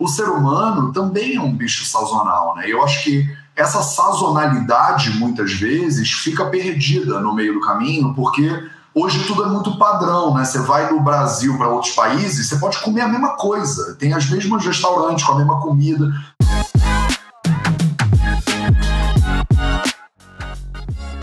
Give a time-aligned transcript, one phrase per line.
[0.00, 2.64] o ser humano também é um bicho sazonal, né?
[2.66, 8.50] Eu acho que essa sazonalidade, muitas vezes, fica perdida no meio do caminho, porque
[8.94, 10.42] hoje tudo é muito padrão, né?
[10.42, 14.26] Você vai do Brasil para outros países, você pode comer a mesma coisa, tem as
[14.30, 16.10] mesmas restaurantes com a mesma comida.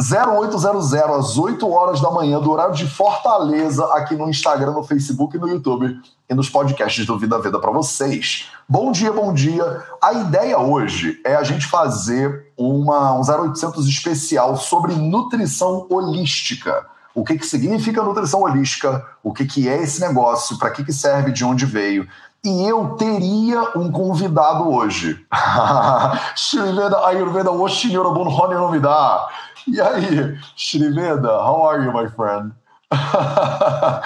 [0.00, 5.36] 0800 às 8 horas da manhã, do horário de Fortaleza, aqui no Instagram, no Facebook
[5.36, 8.50] e no YouTube e nos podcasts do Vida Veda para vocês.
[8.66, 9.84] Bom dia, bom dia.
[10.02, 16.86] A ideia hoje é a gente fazer uma, um 0800 especial sobre nutrição holística.
[17.14, 19.06] O que, que significa nutrição holística?
[19.22, 20.58] O que, que é esse negócio?
[20.58, 21.30] Para que, que serve?
[21.30, 22.08] De onde veio?
[22.44, 25.24] E eu teria um convidado hoje.
[26.34, 29.28] Shirveda Ayurveda Oshinyorobun Honenomida.
[29.66, 32.52] E aí, Shriveda, how are you, my friend?
[32.90, 34.00] uh,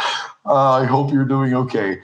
[0.47, 2.01] I hope you're doing okay.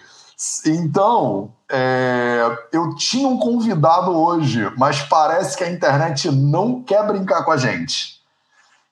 [0.67, 2.41] Então, é,
[2.73, 7.57] eu tinha um convidado hoje, mas parece que a internet não quer brincar com a
[7.57, 8.21] gente.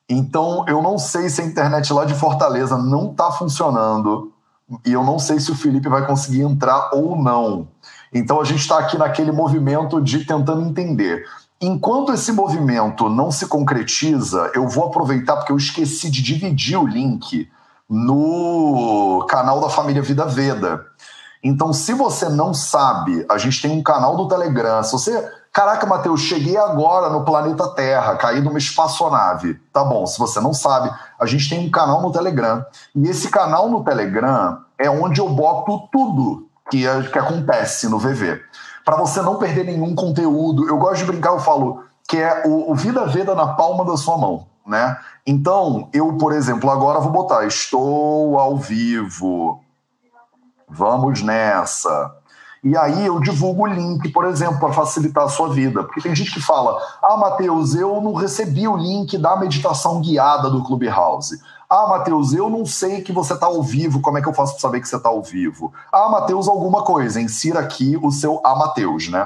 [0.07, 4.31] Então, eu não sei se a internet lá de Fortaleza não está funcionando
[4.85, 7.67] e eu não sei se o Felipe vai conseguir entrar ou não.
[8.13, 11.25] Então, a gente está aqui naquele movimento de tentando entender.
[11.63, 16.87] Enquanto esse movimento não se concretiza, eu vou aproveitar porque eu esqueci de dividir o
[16.87, 17.47] link
[17.87, 20.83] no canal da família Vida Veda.
[21.43, 24.81] Então, se você não sabe, a gente tem um canal do Telegram.
[24.81, 25.31] Se você.
[25.53, 29.59] Caraca, Matheus, cheguei agora no planeta Terra, caí numa espaçonave.
[29.71, 30.89] Tá bom, se você não sabe,
[31.19, 32.65] a gente tem um canal no Telegram.
[32.95, 38.41] E esse canal no Telegram é onde eu boto tudo que, que acontece no VV
[38.85, 40.67] para você não perder nenhum conteúdo.
[40.67, 43.95] Eu gosto de brincar, eu falo que é o, o Vida Veda na palma da
[43.95, 44.97] sua mão, né?
[45.25, 49.61] Então, eu, por exemplo, agora vou botar estou ao vivo.
[50.67, 52.15] Vamos nessa.
[52.63, 55.83] E aí eu divulgo o link, por exemplo, para facilitar a sua vida.
[55.83, 60.49] Porque tem gente que fala: Ah, Matheus, eu não recebi o link da meditação guiada
[60.49, 61.39] do Clubhouse.
[61.73, 64.51] Ah, Matheus, eu não sei que você está ao vivo, como é que eu faço
[64.51, 65.71] para saber que você está ao vivo?
[65.89, 69.25] Ah, Matheus, alguma coisa, insira aqui o seu A Matheus, né?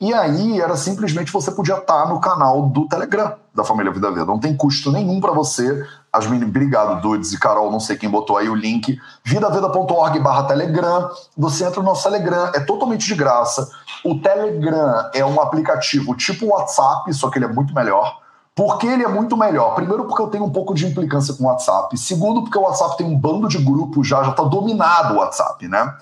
[0.00, 4.10] E aí era simplesmente você podia estar tá no canal do Telegram da família Vida
[4.10, 4.24] Veda.
[4.24, 5.86] Não tem custo nenhum para você.
[6.12, 8.98] As meninas, obrigado, Dudes e Carol, não sei quem botou aí o link.
[9.22, 11.08] vidaveda.org barra Telegram.
[11.38, 13.70] Você entra no nosso Telegram, é totalmente de graça.
[14.04, 18.23] O Telegram é um aplicativo tipo WhatsApp, só que ele é muito melhor.
[18.54, 19.74] Por que ele é muito melhor?
[19.74, 21.98] Primeiro, porque eu tenho um pouco de implicância com o WhatsApp.
[21.98, 25.66] Segundo, porque o WhatsApp tem um bando de grupos já, já está dominado o WhatsApp,
[25.66, 25.92] né?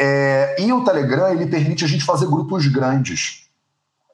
[0.00, 3.42] É, e o Telegram, ele permite a gente fazer grupos grandes.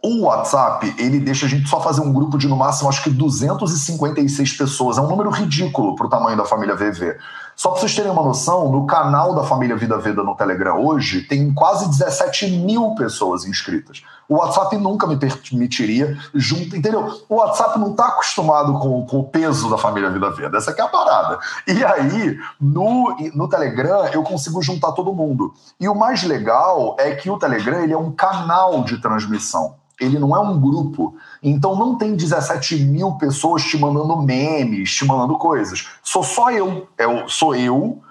[0.05, 3.11] O WhatsApp, ele deixa a gente só fazer um grupo de no máximo, acho que
[3.11, 4.99] 256 pessoas.
[4.99, 7.17] É um número ridículo para o tamanho da família VV.
[7.59, 11.23] Só para vocês terem uma noção, no canal da família Vida Veda no Telegram hoje,
[11.23, 14.01] tem quase 17 mil pessoas inscritas.
[14.29, 17.21] O WhatsApp nunca me permitiria junto, entendeu?
[17.29, 20.57] O WhatsApp não está acostumado com, com, o peso da família Vida Veda.
[20.57, 21.41] Essa aqui é a parada.
[21.67, 25.53] E aí, no, no Telegram, eu consigo juntar todo mundo.
[25.81, 30.19] E o mais legal é que o Telegram ele é um canal de transmissão ele
[30.19, 31.17] não é um grupo.
[31.43, 35.87] Então não tem 17 mil pessoas te mandando memes, te mandando coisas.
[36.03, 36.89] Sou só eu.
[36.99, 38.03] eu é sou eu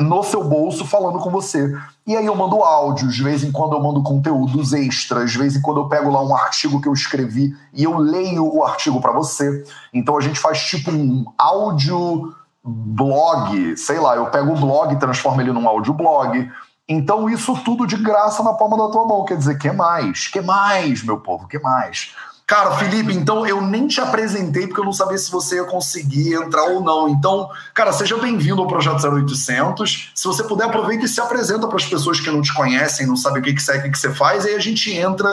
[0.00, 1.74] no seu bolso falando com você.
[2.06, 5.56] E aí eu mando áudios, de vez em quando eu mando conteúdos extras, de vez
[5.56, 9.00] em quando eu pego lá um artigo que eu escrevi e eu leio o artigo
[9.00, 9.64] para você.
[9.92, 14.98] Então a gente faz tipo um áudio blog, sei lá, eu pego o blog e
[14.98, 16.50] transformo ele num áudio blog.
[16.88, 19.24] Então, isso tudo de graça na palma da tua mão.
[19.24, 20.28] Quer dizer, que mais?
[20.28, 21.48] Que mais, meu povo?
[21.48, 22.14] Que mais?
[22.46, 26.34] Cara, Felipe, então eu nem te apresentei porque eu não sabia se você ia conseguir
[26.34, 27.08] entrar ou não.
[27.08, 30.12] Então, cara, seja bem-vindo ao Projeto 0800.
[30.14, 33.16] Se você puder, aproveita e se apresenta para as pessoas que não te conhecem, não
[33.16, 35.28] sabem o que, que é, o que, que você faz, e aí a gente entra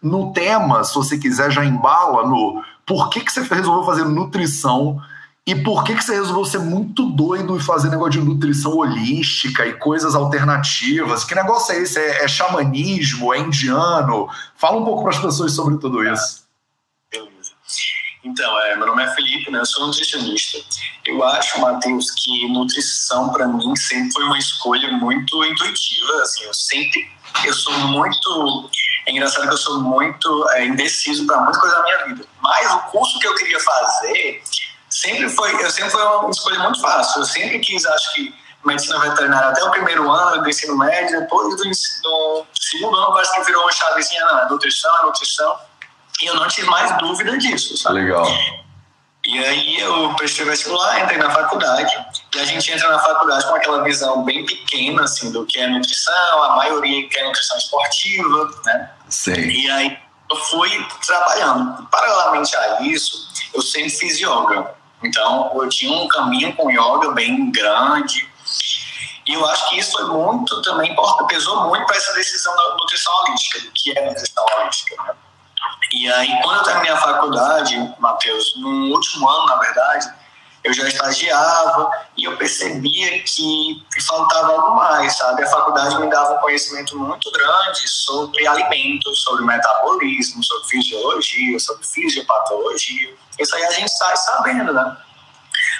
[0.00, 5.02] no tema, se você quiser, já embala no por que, que você resolveu fazer nutrição
[5.46, 9.66] e por que, que você resolveu ser muito doido e fazer negócio de nutrição holística
[9.66, 11.24] e coisas alternativas?
[11.24, 11.98] Que negócio é esse?
[11.98, 13.34] É, é xamanismo?
[13.34, 14.28] É indiano?
[14.56, 16.43] Fala um pouco para as pessoas sobre tudo isso.
[18.24, 19.58] Então, é, meu nome é Felipe, né?
[19.58, 20.58] Eu sou nutricionista.
[21.04, 26.22] Eu acho, Matheus, que nutrição para mim sempre foi uma escolha muito intuitiva.
[26.22, 27.06] Assim, eu sempre,
[27.44, 28.70] eu sou muito,
[29.06, 32.26] é engraçado que eu sou muito é, indeciso para muita coisa na minha vida.
[32.40, 34.42] Mas o curso que eu queria fazer
[34.88, 37.20] sempre foi, eu sempre foi uma escolha muito fácil.
[37.20, 38.34] Eu sempre quis, acho que
[38.64, 43.34] medicina veterinária até o primeiro ano do ensino médio, depois do, do segundo ano parece
[43.34, 45.58] que virou uma chavezinha na nutrição, a nutrição
[46.22, 48.00] e eu não tive mais dúvida disso, sabe?
[48.00, 48.26] Legal.
[49.26, 51.92] E aí eu prestei vestibular, entrei na faculdade,
[52.34, 55.66] e a gente entra na faculdade com aquela visão bem pequena, assim, do que é
[55.66, 58.90] nutrição, a maioria quer nutrição esportiva, né?
[59.08, 59.32] Sim.
[59.32, 59.98] E aí
[60.30, 61.86] eu fui trabalhando.
[61.88, 64.74] Paralelamente a isso, eu sempre fiz yoga.
[65.02, 68.28] Então, eu tinha um caminho com yoga bem grande,
[69.26, 70.94] e eu acho que isso foi muito também,
[71.28, 75.14] pesou muito para essa decisão da nutrição holística, que é nutrição holística, né?
[75.92, 80.12] E aí, quando eu terminei a faculdade, Matheus, no último ano, na verdade,
[80.64, 85.44] eu já estagiava e eu percebia que faltava algo mais, sabe?
[85.44, 91.86] A faculdade me dava um conhecimento muito grande sobre alimentos, sobre metabolismo, sobre fisiologia, sobre
[91.86, 93.14] fisiopatologia.
[93.38, 94.96] Isso aí a gente sai sabendo, né?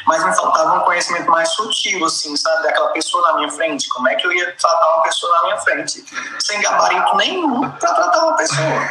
[0.06, 2.64] Mas me faltava um conhecimento mais sutil, assim, sabe?
[2.64, 3.88] Daquela pessoa na minha frente.
[3.88, 6.04] Como é que eu ia tratar uma pessoa na minha frente?
[6.40, 8.88] Sem gabarito nenhum para tratar uma pessoa.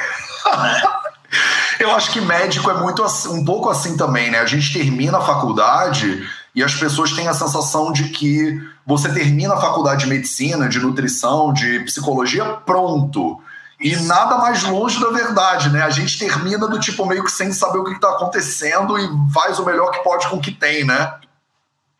[1.79, 4.39] Eu acho que médico é muito um pouco assim também, né?
[4.39, 9.55] A gente termina a faculdade e as pessoas têm a sensação de que você termina
[9.55, 13.41] a faculdade de medicina, de nutrição, de psicologia, pronto.
[13.79, 15.81] E nada mais longe da verdade, né?
[15.81, 19.59] A gente termina do tipo meio que sem saber o que está acontecendo e faz
[19.59, 21.13] o melhor que pode com o que tem, né?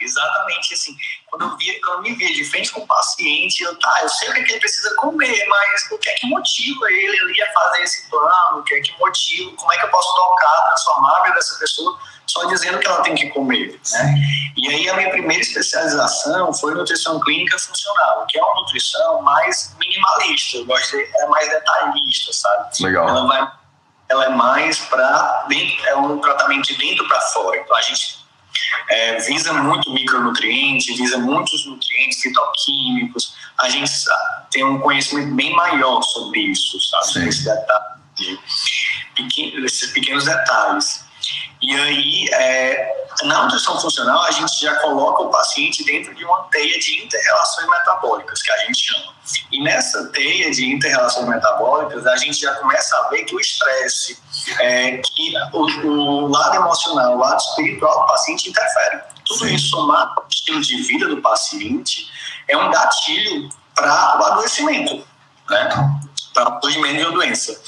[0.03, 0.95] Exatamente, assim,
[1.27, 4.09] quando eu, via, quando eu me via de frente com o paciente, eu, tá, eu
[4.09, 7.19] sei o que, é que ele precisa comer, mas o que é que motiva ele
[7.19, 10.15] ali a fazer esse plano, o que é que motiva, como é que eu posso
[10.15, 14.15] tocar, transformar a vida dessa pessoa só dizendo que ela tem que comer, né?
[14.57, 19.75] E aí a minha primeira especialização foi nutrição clínica funcional, que é uma nutrição mais
[19.79, 22.83] minimalista, eu gosto de, é mais detalhista, sabe?
[22.83, 23.07] Legal.
[23.07, 23.63] Ela vai
[24.09, 25.47] ela é mais para
[25.88, 27.57] é um tratamento de dentro para fora.
[27.57, 28.22] Então a gente
[28.89, 33.35] é, visa muito micronutrientes, visa muitos nutrientes fitoquímicos.
[33.59, 33.91] A gente
[34.51, 37.27] tem um conhecimento bem maior sobre isso, sabe?
[37.27, 41.02] Esse detalhe, de, esses pequenos detalhes.
[41.61, 46.43] E aí, é, na nutrição funcional, a gente já coloca o paciente dentro de uma
[46.51, 49.13] teia de interrelações metabólicas, que a gente chama.
[49.51, 54.19] E nessa teia de interrelações metabólicas, a gente já começa a ver que o estresse,
[54.59, 59.01] é, que o, o, lado emocional, o lado espiritual do paciente interfere.
[59.25, 59.55] Tudo Sim.
[59.55, 62.11] isso somado ao estilo de vida do paciente
[62.49, 65.07] é um gatilho para o adoecimento,
[65.49, 65.69] né?
[66.33, 67.62] Para o surgimento de uma doença.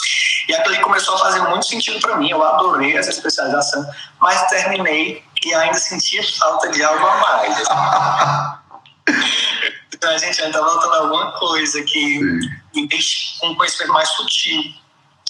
[0.48, 2.30] E aquilo começou a fazer muito sentido para mim.
[2.30, 3.86] Eu adorei essa especialização,
[4.20, 7.58] mas terminei e ainda sentia falta de algo a mais.
[9.94, 12.20] então a gente ainda voltando a alguma coisa que
[12.88, 14.64] deixe com um conhecimento mais sutil.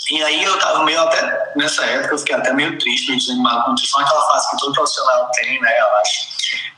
[0.10, 3.64] E aí eu tava meio até, nessa época, eu fiquei até meio triste, meio desanimado
[3.64, 6.28] com nutrição, aquela fase que todo profissional tem, né, eu acho,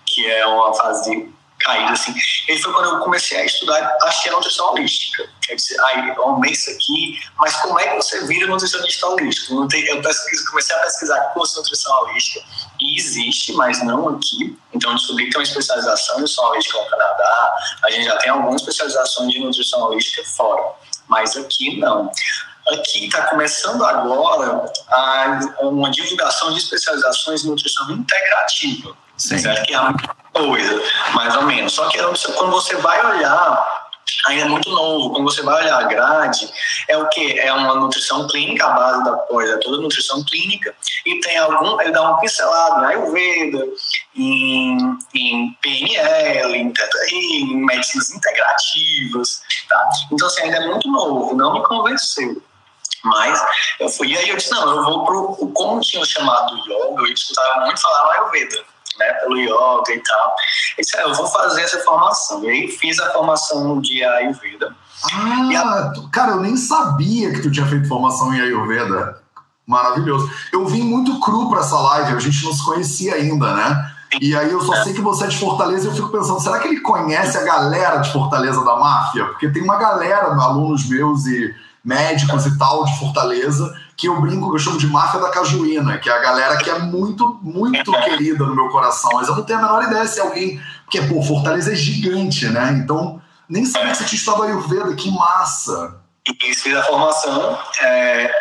[0.05, 1.36] que é uma fase de
[1.67, 2.15] caída, assim.
[2.47, 5.29] E foi quando eu comecei a estudar, achei a nutrição holística.
[5.49, 9.53] Eu disse, ai, eu amei isso aqui, mas como é que você vira nutricionista holístico?
[9.53, 10.01] Eu
[10.49, 12.45] comecei a pesquisar curso de nutrição holística,
[12.79, 14.57] e existe, mas não aqui.
[14.73, 18.31] Então, descobri que tem uma especialização em nutrição holística no Canadá, a gente já tem
[18.31, 20.73] algumas especializações de nutrição holística fora,
[21.07, 22.09] mas aqui não.
[22.69, 28.95] Aqui está começando agora a, uma divulgação de especializações em nutrição integrativa.
[29.15, 29.37] Sim.
[29.39, 29.65] Certo?
[29.65, 29.93] Que é a
[30.37, 31.73] coisa, mais ou menos.
[31.73, 33.87] Só que quando você vai olhar,
[34.25, 36.49] ainda é muito novo, quando você vai olhar a grade,
[36.87, 37.39] é o que?
[37.39, 40.75] É uma nutrição clínica, a base da coisa é toda nutrição clínica,
[41.05, 43.65] e tem algum, ele dá um pincelado em Ayurveda,
[44.15, 46.73] em, em PNL, em
[47.11, 49.89] em medicinas integrativas, tá?
[50.11, 52.41] Então, assim, ainda é muito novo, não me convenceu.
[53.03, 53.41] Mas
[53.79, 57.13] eu fui, e aí eu disse, não, eu vou pro, como tinha chamado yoga, eu
[57.13, 60.35] escutava muito falar Ayurveda né, pelo yoga e tal.
[60.77, 62.43] Eu disse, ah, eu vou fazer essa formação.
[62.43, 64.75] E aí fiz a formação de Ayurveda.
[65.13, 66.09] Ah, a...
[66.11, 69.21] cara, eu nem sabia que tu tinha feito formação em Ayurveda.
[69.65, 70.31] Maravilhoso.
[70.51, 73.91] Eu vim muito cru para essa live, a gente não se conhecia ainda, né?
[74.21, 76.59] E aí eu só sei que você é de Fortaleza e eu fico pensando, será
[76.59, 79.25] que ele conhece a galera de Fortaleza da máfia?
[79.25, 84.49] Porque tem uma galera, alunos meus e médicos e tal de Fortaleza, que eu brinco,
[84.49, 87.91] que eu chamo de máfia da cajuína, que é a galera que é muito, muito
[88.03, 89.09] querida no meu coração.
[89.15, 90.61] Mas eu não tenho a menor ideia se alguém.
[90.85, 92.79] Porque, pô, Fortaleza é gigante, né?
[92.83, 95.99] Então, nem sabia que você tinha estudado Ayurveda, que massa!
[96.29, 97.57] E fiz a formação.
[97.81, 98.31] É,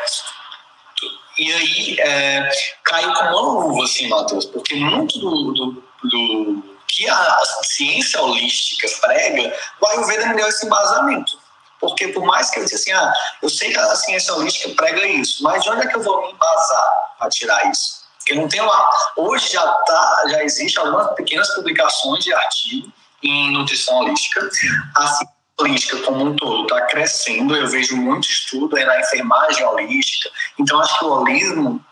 [1.39, 2.51] E aí é,
[2.85, 8.89] caiu como uma luva, assim, Matheus, porque muito do, do, do que a ciência holística
[9.01, 11.36] prega, o Ayurveda me deu esse embasamento.
[11.81, 15.07] Porque por mais que eu disse assim, ah, eu sei que a ciência holística prega
[15.07, 18.07] isso, mas de onde é que eu vou me embasar para tirar isso?
[18.19, 18.91] Porque não tem lá.
[19.17, 22.93] Hoje já tá, já existe algumas pequenas publicações de artigo
[23.23, 24.49] em nutrição holística.
[24.97, 27.57] A ciência holística como um todo está crescendo.
[27.57, 30.31] Eu vejo muito estudo aí na enfermagem holística.
[30.59, 31.85] Então acho que o holismo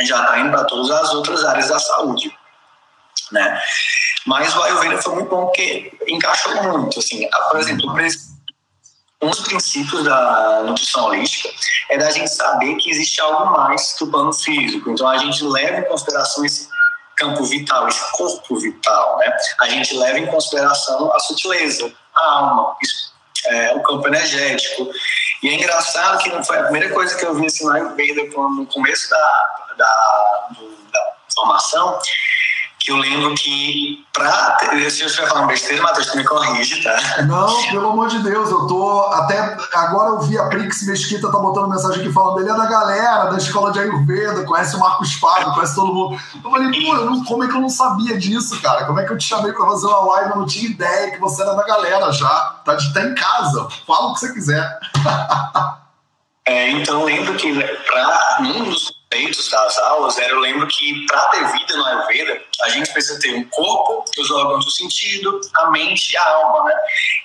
[0.00, 2.36] já está indo para todas as outras áreas da saúde,
[3.32, 3.60] né?
[4.26, 7.28] Mas o Ayurveda foi muito bom porque encaixou muito, assim.
[7.50, 7.92] Por exemplo,
[9.20, 11.48] um dos princípios da nutrição holística
[11.90, 14.90] é da gente saber que existe algo mais que o plano físico.
[14.90, 16.68] Então a gente leva em consideração esse
[17.16, 19.36] campo vital, esse corpo vital, né?
[19.60, 22.76] A gente leva em consideração a sutileza, a alma,
[23.46, 24.88] é, o campo energético.
[25.42, 28.66] E é engraçado que não foi a primeira coisa que eu vi assim, lá no
[28.66, 31.98] começo da, da, do, da formação,
[32.90, 34.58] eu lembro que pra.
[34.90, 37.22] Se eu estiver falando besteira, Matheus, tu me corrige, tá?
[37.22, 39.00] Não, pelo amor de Deus, eu tô.
[39.12, 42.66] Até agora eu vi a Prix Mesquita tá botando mensagem aqui falando, ele é da
[42.66, 46.20] galera, da escola de Ayurveda, conhece o Marcos Pago, conhece todo mundo.
[46.42, 48.84] Eu falei, pô, eu não, como é que eu não sabia disso, cara?
[48.84, 50.30] Como é que eu te chamei pra fazer uma live?
[50.30, 52.28] Eu não tinha ideia que você era da galera já.
[52.64, 53.68] Tá, tá em casa.
[53.86, 54.78] Fala o que você quiser.
[56.48, 61.28] É, então lembro que para um dos conceitos das aulas era, eu lembro que para
[61.28, 65.70] ter vida no Ayurveda, a gente precisa ter um corpo, os órgãos do sentido, a
[65.70, 66.74] mente e a alma, né?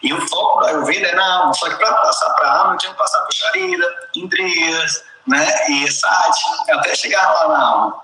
[0.01, 2.73] E o foco do Ayurveda é na alma, só que para passar para a alma,
[2.73, 5.69] eu tinha que passar por Sharira, Indriyas, né?
[5.69, 8.03] E Sati, até chegar lá na alma.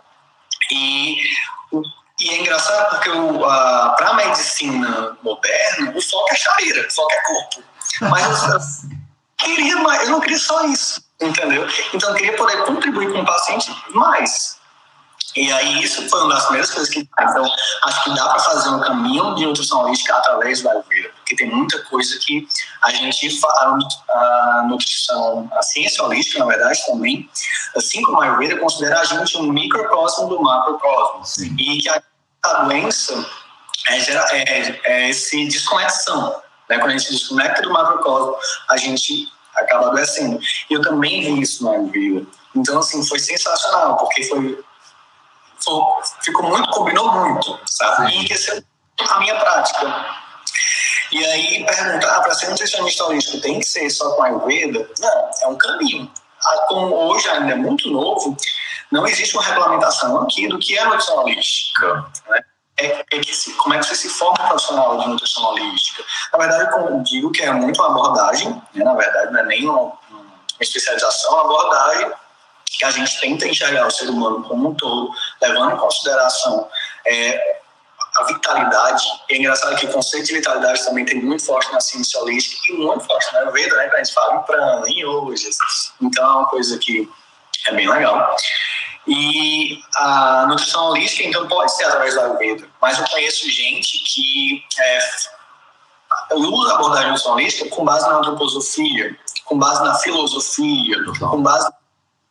[0.72, 1.22] E,
[2.20, 7.22] e é engraçado porque para a medicina moderna, o foco é Sharira, o foco é
[7.22, 7.64] corpo.
[8.02, 8.60] Mas eu,
[9.38, 11.68] queria mais, eu não queria só isso entendeu?
[11.94, 14.60] Então eu queria poder contribuir com o paciente mais.
[15.36, 17.52] E aí isso foi uma das primeiras coisas que então
[17.84, 21.50] acho que dá para fazer um caminho de nutrição holística através do Ayurveda, porque tem
[21.50, 22.48] muita coisa que
[22.84, 23.78] a gente fala
[24.10, 27.30] a nutrição, a ciência holística na verdade também,
[27.76, 31.56] assim como a Ayurveda considera a gente um microcosmo do macrocosmo Sim.
[31.60, 32.02] e que a,
[32.64, 33.26] doença
[33.88, 36.80] é, é, é esse desconexão, né?
[36.80, 38.36] Quando a gente desconecta do macrocosmo,
[38.68, 39.28] a gente
[39.60, 40.40] acaba adoecendo.
[40.70, 42.28] E eu também vi isso no Ayurveda.
[42.56, 44.64] Então, assim, foi sensacional, porque foi,
[45.64, 45.82] foi
[46.24, 48.12] ficou muito, combinou muito, sabe?
[48.12, 48.64] E enriqueceu
[49.10, 50.06] a minha prática.
[51.12, 54.88] E aí, perguntar, ah, para ser nutricionista holístico tem que ser só com Ayurveda?
[55.00, 56.12] Não, é um caminho.
[56.46, 58.38] Ah, como hoje ainda é muito novo,
[58.92, 62.06] não existe uma regulamentação aqui do que é nutrição holística.
[62.30, 62.44] Né?
[62.80, 66.04] É, é que se, como é que você se forma profissional de nutrição holística?
[66.32, 68.84] Na verdade, eu digo que é muito uma abordagem, né?
[68.84, 69.98] na verdade, não é nem uma, uma
[70.62, 72.12] especialização, é uma abordagem
[72.66, 76.70] que a gente tenta enxergar o ser humano como um todo, levando em consideração
[77.06, 77.60] é,
[78.18, 79.04] a vitalidade.
[79.30, 82.72] E é engraçado que o conceito de vitalidade também tem muito forte na ciência holística
[82.72, 83.90] e muito forte na Ayurveda, né?
[83.94, 85.50] A gente fala em prana, em hoje.
[86.02, 87.10] Então é uma coisa que
[87.66, 88.36] é bem legal.
[89.10, 92.68] E a nutrição holística, então, pode ser através da Ayurveda.
[92.80, 95.00] Mas eu conheço gente que é,
[96.36, 101.68] usa a abordagem nutrição holística com base na antroposofia, com base na filosofia, com base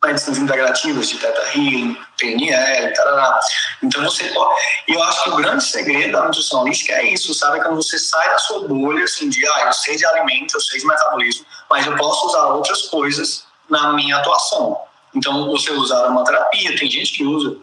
[0.00, 3.40] nas medicinas integrativas de Teta Healing, PNL, tarará.
[3.82, 4.61] Então você pode...
[4.87, 7.61] E eu acho que o grande segredo da nutrição holística é isso, sabe?
[7.61, 10.78] Quando você sai da sua bolha, assim, de, ah, eu sei de alimento, eu sei
[10.78, 14.88] de metabolismo, mas eu posso usar outras coisas na minha atuação.
[15.15, 17.57] Então, você usar uma terapia, tem gente que usa,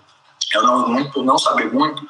[0.54, 2.06] eu não, não, não saber muito,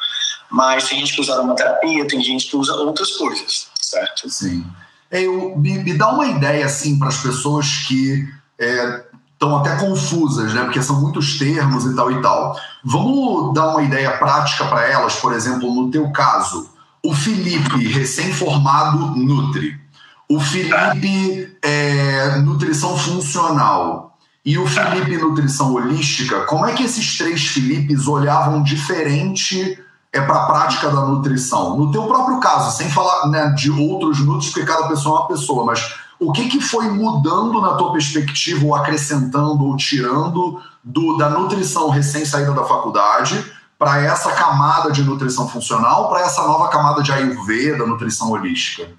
[0.50, 4.30] mas tem gente que usa uma terapia, tem gente que usa outras coisas, certo?
[4.30, 4.65] Sim.
[5.12, 8.27] Eu, me, me dá uma ideia, assim, para as pessoas que
[8.58, 10.63] estão é, até confusas, né?
[10.63, 12.60] Porque são muitos termos e tal e tal.
[12.84, 16.70] Vamos dar uma ideia prática para elas, por exemplo, no teu caso,
[17.04, 19.80] o Felipe, recém-formado Nutri.
[20.27, 24.14] O Felipe, é, nutrição funcional
[24.45, 29.81] e o Felipe Nutrição Holística, como é que esses três Filipes olhavam diferente
[30.13, 31.75] é para a prática da nutrição?
[31.75, 35.27] No teu próprio caso, sem falar né, de outros nutris, porque cada pessoa é uma
[35.27, 41.17] pessoa, mas o que, que foi mudando na tua perspectiva, ou acrescentando ou tirando do,
[41.17, 43.43] da nutrição recém-saída da faculdade
[43.79, 48.89] para essa camada de nutrição funcional, para essa nova camada de Ayurveda, nutrição holística?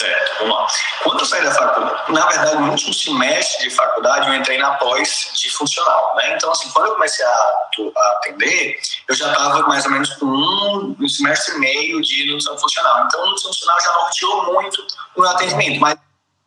[0.00, 0.66] Certo, vamos lá.
[1.02, 4.74] Quando eu saí da faculdade, na verdade, no último semestre de faculdade, eu entrei na
[4.74, 6.34] pós de funcional, né?
[6.36, 8.78] Então, assim, quando eu comecei a, a atender,
[9.08, 13.06] eu já estava mais ou menos com um, um semestre e meio de nutrição funcional.
[13.06, 14.86] Então, nutrição funcional já norteou muito
[15.16, 15.98] o meu atendimento, mas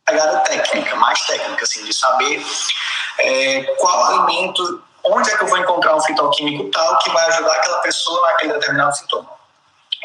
[0.06, 2.46] pegada técnica, mais técnica, assim, de saber
[3.20, 7.54] é, qual alimento onde é que eu vou encontrar um fitoquímico tal que vai ajudar
[7.54, 9.41] aquela pessoa naquele determinado sintoma.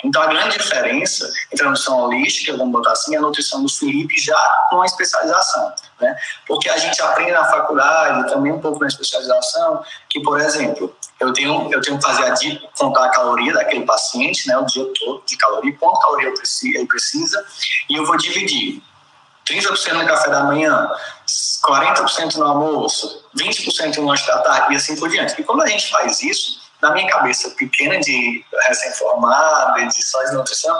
[0.04, 3.68] Então, a grande diferença entre a nutrição holística, vamos botar assim, é a nutrição do
[3.68, 4.38] Felipe já
[4.68, 5.72] com a especialização.
[6.00, 6.14] Né?
[6.46, 11.32] Porque a gente aprende na faculdade, também um pouco na especialização, que, por exemplo, eu
[11.32, 12.34] tenho, eu tenho que fazer a,
[12.78, 17.44] contar a caloria daquele paciente, né, o dia todo de caloria, quanto caloria ele precisa,
[17.88, 18.82] e eu vou dividir
[19.46, 20.90] 30% no café da manhã,
[21.64, 25.40] 40% no almoço, 20% no lanche da tarde e assim por diante.
[25.40, 30.34] E quando a gente faz isso, na minha cabeça pequena de recém-formada, de só de
[30.34, 30.76] nutrição,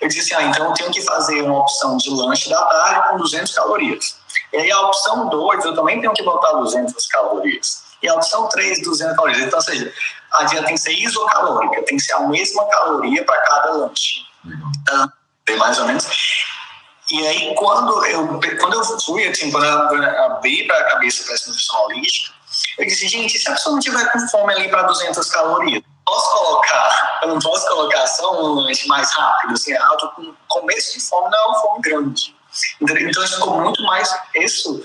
[0.00, 3.16] eu disse ah, então eu tenho que fazer uma opção de lanche da tarde com
[3.18, 4.16] 200 calorias.
[4.52, 7.84] E aí a opção 2, eu também tenho que botar 200 calorias.
[8.02, 9.38] E a opção 3, 200 calorias.
[9.40, 9.92] Então, ou seja,
[10.32, 14.20] a dieta tem que ser isocalórica, tem que ser a mesma caloria para cada lanche.
[14.44, 15.12] Então,
[15.44, 16.06] tem mais ou menos.
[17.10, 21.34] E aí, quando eu, quando eu fui, assim, quando eu abri para a cabeça para
[21.34, 22.35] essa nutrição holística,
[22.78, 26.30] eu disse, gente, se a pessoa não tiver com fome ali para 200 calorias, posso
[26.30, 31.04] colocar, eu não posso colocar só um lanche mais rápido, assim, alto, com começo de
[31.04, 32.36] fome não é fome grande.
[32.80, 34.82] Então, isso ficou muito mais, isso,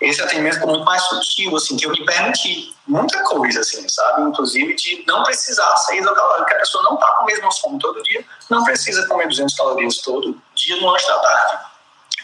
[0.00, 4.22] esse atendimento ficou muito mais sutil, assim, que eu me permiti muita coisa, assim, sabe?
[4.22, 7.78] Inclusive de não precisar ser isocalórico, que a pessoa não está com a mesma fome
[7.78, 11.75] todo dia, não precisa comer 200 calorias todo dia no lanche da tarde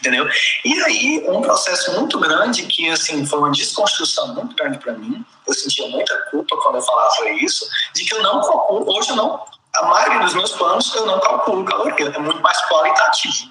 [0.03, 0.27] entendeu?
[0.65, 5.25] E aí, um processo muito grande que, assim, foi uma desconstrução muito grande para mim,
[5.47, 9.15] eu sentia muita culpa quando eu falava isso, de que eu não calculo, hoje eu
[9.15, 9.45] não,
[9.75, 13.49] a maioria dos meus planos eu não calculo caloria, é muito mais qualitativo,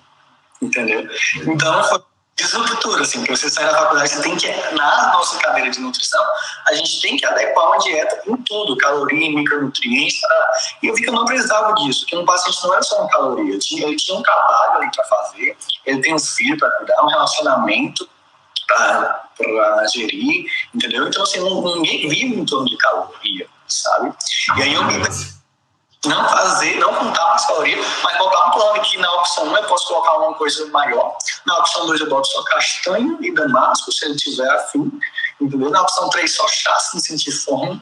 [0.60, 1.08] entendeu?
[1.46, 2.02] Então, foi
[2.36, 6.24] disruptura, assim, que você sai da faculdade, você tem que, na nossa cadeira de nutrição,
[6.66, 10.50] a gente tem que adequar uma dieta em tudo, caloria, micronutrientes, tá?
[10.82, 13.10] e eu vi que eu não precisava disso, que um paciente não era só uma
[13.10, 16.70] caloria, ele tinha, ele tinha um trabalho ali para fazer, ele tem um filho para
[16.70, 18.08] cuidar, um relacionamento
[18.66, 21.06] para gerir, entendeu?
[21.06, 24.14] Então, assim, ninguém vive em torno de caloria, sabe?
[24.56, 24.98] E aí eu me
[26.06, 29.64] não fazer, não contar mais calorias, mas botar um plano que na opção 1 eu
[29.64, 31.16] posso colocar uma coisa maior,
[31.46, 34.90] na opção 2 eu boto só castanha e damasco, se ele tiver afim,
[35.40, 35.70] entendeu?
[35.70, 37.80] Na opção 3 só chá, se sentir fome.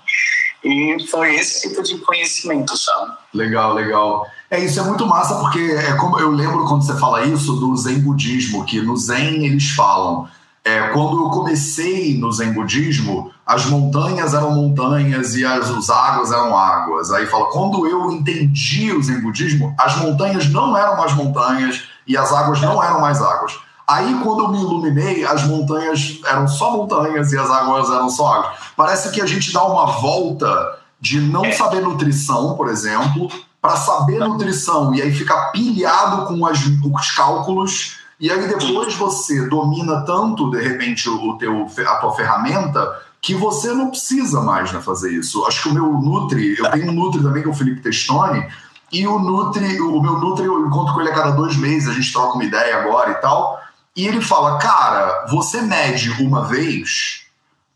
[0.62, 3.12] E foi esse tipo de conhecimento, sabe?
[3.32, 4.26] Legal, legal.
[4.50, 7.74] É isso, é muito massa, porque é como eu lembro quando você fala isso do
[7.74, 10.28] Zen budismo, que no Zen eles falam
[10.64, 16.30] é, quando eu comecei no Zen Budismo, as montanhas eram montanhas e as, as águas
[16.30, 17.10] eram águas.
[17.10, 22.16] Aí fala, quando eu entendi o Zen Budismo, as montanhas não eram mais montanhas e
[22.16, 23.58] as águas não eram mais águas.
[23.88, 28.34] Aí, quando eu me iluminei, as montanhas eram só montanhas e as águas eram só
[28.34, 28.52] águas.
[28.76, 33.28] Parece que a gente dá uma volta de não saber nutrição, por exemplo,
[33.60, 39.48] para saber nutrição e aí ficar pilhado com as, os cálculos e aí depois você
[39.48, 44.80] domina tanto, de repente, o teu, a tua ferramenta que você não precisa mais né,
[44.80, 45.44] fazer isso.
[45.44, 48.46] Acho que o meu Nutri, eu tenho um Nutri também que é o Felipe Testoni,
[48.92, 51.92] e o Nutri, o meu Nutri, eu encontro com ele a cada dois meses, a
[51.92, 53.60] gente troca uma ideia agora e tal,
[53.94, 57.26] e ele fala, cara, você mede uma vez,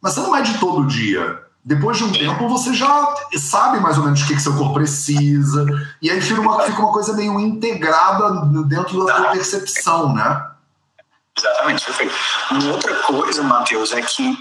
[0.00, 1.42] mas você não mede todo dia.
[1.64, 4.74] Depois de um tempo, você já sabe mais ou menos o que, que seu corpo
[4.74, 5.64] precisa.
[6.02, 10.46] E aí fica uma, fica uma coisa meio integrada dentro da tua percepção, né?
[11.36, 12.14] Exatamente, perfeito.
[12.50, 14.36] Uma outra coisa, Matheus, é que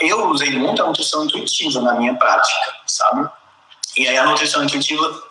[0.00, 3.28] eu usei muito a nutrição intuitiva na minha prática, sabe?
[3.96, 5.22] E aí a nutrição intuitiva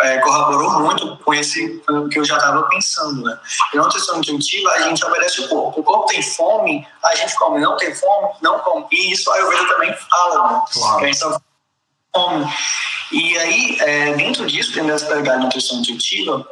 [0.00, 3.38] é, corroborou muito com esse com que eu já estava pensando, né?
[3.72, 5.80] E na nutrição intuitiva, a gente obedece o corpo.
[5.80, 7.60] O corpo tem fome, a gente come.
[7.60, 8.86] Não tem fome, não come.
[8.90, 10.62] E isso a Ayurveda também fala, né?
[10.72, 10.98] Claro.
[10.98, 11.40] Que a gente tá
[12.14, 12.52] fome.
[13.12, 16.46] E aí, é, dentro disso, dentro dessa pegada de nutrição intuitiva,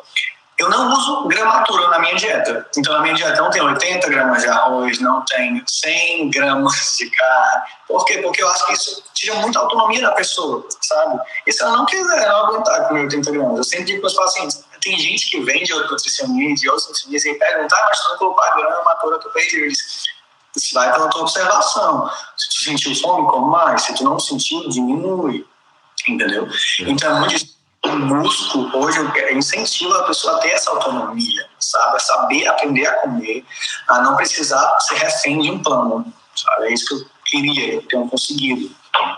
[0.62, 2.66] eu não uso gramatura na minha dieta.
[2.76, 7.10] Então, na minha dieta não tem 80 gramas de arroz, não tem 100 gramas de
[7.10, 7.62] carne.
[7.88, 8.18] Por quê?
[8.18, 11.20] Porque eu acho que isso tira muita autonomia da pessoa, sabe?
[11.46, 14.14] E se ela não quiser não aguentar comer 80 gramas, eu sempre digo para os
[14.14, 18.00] pacientes, tem gente que vem de outro nutricionista, de outros nutricionistas, e pergunta, ah, mas
[18.00, 20.12] tu não colocou a gramatura, tu perdeu isso.
[20.56, 22.10] Isso vai pela tua observação.
[22.36, 23.82] Se tu sentiu fome, come mais.
[23.82, 25.46] Se tu não sentiu, diminui.
[26.08, 26.46] Entendeu?
[26.80, 31.96] Então, é muito busco hoje, eu incentivo a pessoa a ter essa autonomia, sabe?
[31.96, 33.44] A saber aprender a comer,
[33.88, 36.66] a não precisar ser refém de um plano, sabe?
[36.66, 38.70] É isso que eu queria, eu tenho conseguido.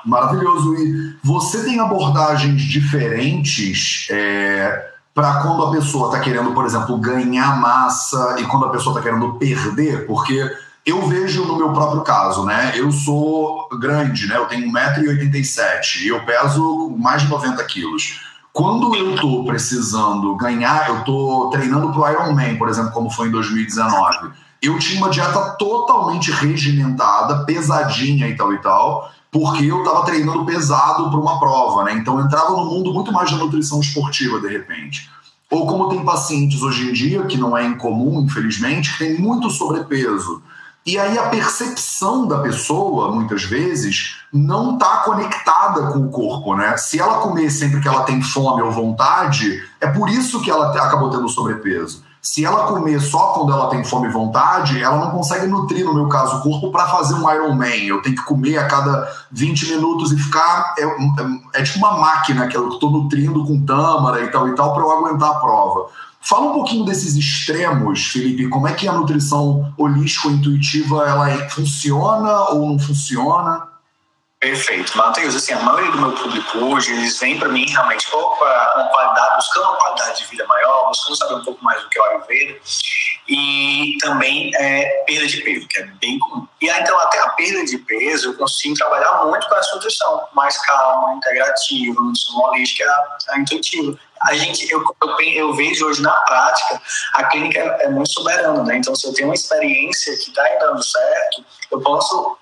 [0.04, 0.74] Maravilhoso.
[0.76, 7.60] E você tem abordagens diferentes é, para quando a pessoa está querendo, por exemplo, ganhar
[7.60, 10.06] massa e quando a pessoa está querendo perder?
[10.06, 10.50] Porque
[10.86, 12.72] eu vejo no meu próprio caso, né?
[12.74, 14.36] Eu sou grande, né?
[14.36, 18.20] Eu tenho 1,87m e eu peso mais de 90 quilos.
[18.54, 23.26] Quando eu estou precisando ganhar, eu estou treinando para o Ironman, por exemplo, como foi
[23.26, 24.30] em 2019.
[24.62, 30.44] Eu tinha uma dieta totalmente regimentada, pesadinha e tal e tal, porque eu estava treinando
[30.44, 31.94] pesado para uma prova, né?
[31.94, 35.10] Então eu entrava no mundo muito mais da nutrição esportiva de repente.
[35.50, 39.50] Ou como tem pacientes hoje em dia, que não é incomum, infelizmente, que tem muito
[39.50, 40.40] sobrepeso.
[40.86, 46.76] E aí a percepção da pessoa, muitas vezes, não está conectada com o corpo, né?
[46.76, 50.70] Se ela comer sempre que ela tem fome ou vontade, é por isso que ela
[50.70, 52.04] acabou tendo sobrepeso.
[52.24, 55.92] Se ela comer só quando ela tem fome e vontade, ela não consegue nutrir, no
[55.92, 57.84] meu caso, o corpo para fazer um Ironman.
[57.84, 60.74] Eu tenho que comer a cada 20 minutos e ficar.
[60.78, 64.54] É, é, é tipo uma máquina que eu estou nutrindo com tâmara e tal e
[64.54, 65.90] tal para eu aguentar a prova.
[66.18, 68.48] Fala um pouquinho desses extremos, Felipe.
[68.48, 73.73] Como é que a nutrição holístico-intuitiva ela funciona ou não funciona?
[74.44, 74.94] Perfeito.
[74.98, 78.88] Matheus, assim, a maioria do meu público hoje, eles vêm para mim realmente para uma
[78.90, 82.02] qualidade, buscando uma qualidade de vida maior, buscando saber um pouco mais do que é
[82.02, 82.60] o Ayurveda,
[83.26, 86.46] e também é, perda de peso, que é bem comum.
[86.60, 90.28] E aí, então, até a perda de peso, eu consigo trabalhar muito com essa nutrição,
[90.34, 93.98] mais calma, integrativa, nutrição holística, a, a intuitiva.
[94.24, 96.82] A gente, eu, eu, eu, vejo hoje na prática,
[97.14, 98.76] a clínica é, é muito soberana, né?
[98.76, 102.36] Então, se eu tenho uma experiência que está dando certo, eu posso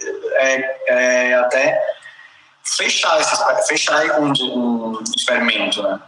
[0.00, 1.80] é, é, até
[2.64, 6.00] fechar, esse, fechar um, um experimento, né?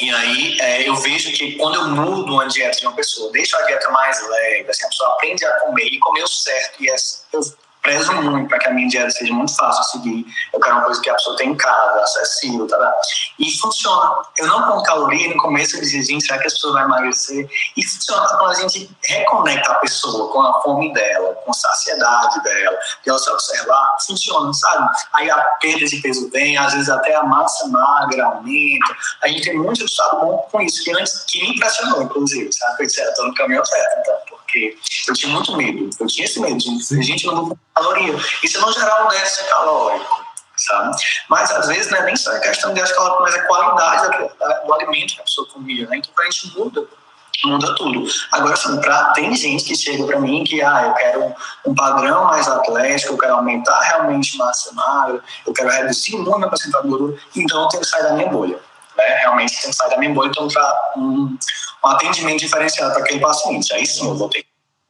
[0.00, 3.56] E aí é, eu vejo que quando eu mudo uma dieta de uma pessoa, deixo
[3.56, 6.86] a dieta mais leve, assim, a pessoa aprende a comer e comer o certo, e
[6.86, 7.40] eu
[7.86, 10.26] prezo muito para que a minha dieta seja muito fácil de seguir.
[10.52, 12.92] Eu quero uma coisa que a pessoa tem em casa, acessível, tá, tá.
[13.38, 14.22] E funciona.
[14.36, 17.48] Eu não ponho caloria, no começo eu dizia, será que a pessoa vai emagrecer?
[17.76, 22.42] E funciona quando a gente reconecta a pessoa com a fome dela, com a saciedade
[22.42, 24.88] dela, que ela se observar, funciona, sabe?
[25.14, 28.96] Aí a perda de peso vem, às vezes até a massa magra aumenta.
[29.22, 32.82] A gente tem muito resultado bom com isso, que antes que me impressionou, inclusive, sabe?
[32.82, 34.78] Eu disse, estou no caminho certo, então porque
[35.08, 35.90] eu tinha muito medo.
[35.98, 38.14] Eu tinha esse medo de gente não vou caloria.
[38.42, 40.24] E se não gerar um déficit calórico,
[40.56, 40.96] sabe?
[41.28, 44.30] Mas às vezes não é nem só a questão de calórico, mas a qualidade
[44.64, 45.98] do alimento que a pessoa comia, né?
[45.98, 46.86] Então a gente muda
[47.44, 48.06] muda tudo.
[48.32, 51.34] Agora, assim, pra, tem gente que chega para mim que, ah, eu quero
[51.66, 56.48] um, padrão mais atlético, eu quero aumentar realmente massa magra, eu quero reduzir muito a
[56.48, 58.58] porcentagem de gordura, então eu tenho que sair da minha bolha.
[58.96, 59.04] Né?
[59.20, 61.36] Realmente tenho que sair da bolha, então para um,
[61.84, 63.72] um atendimento diferenciado para aquele paciente.
[63.74, 64.44] Aí sim, eu vou ter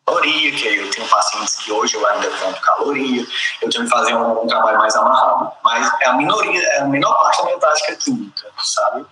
[0.06, 3.26] caloria, que eu tenho pacientes que hoje eu ainda conto caloria,
[3.60, 5.50] eu tenho que fazer um, um, trabalho mais amarrado.
[5.64, 9.04] Mas é a minoria, é a menor parte da minha tática clínica, sabe?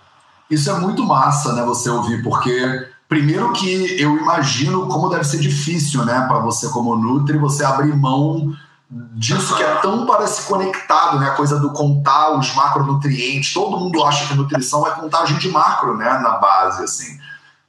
[0.49, 5.39] Isso é muito massa, né, você ouvir, porque primeiro que eu imagino como deve ser
[5.39, 8.55] difícil, né, para você como Nutri, você abrir mão
[8.89, 11.29] disso que é tão para se conectado, né?
[11.29, 13.53] A coisa do contar os macronutrientes.
[13.53, 16.19] Todo mundo acha que nutrição é contagem de macro, né?
[16.19, 17.19] Na base, assim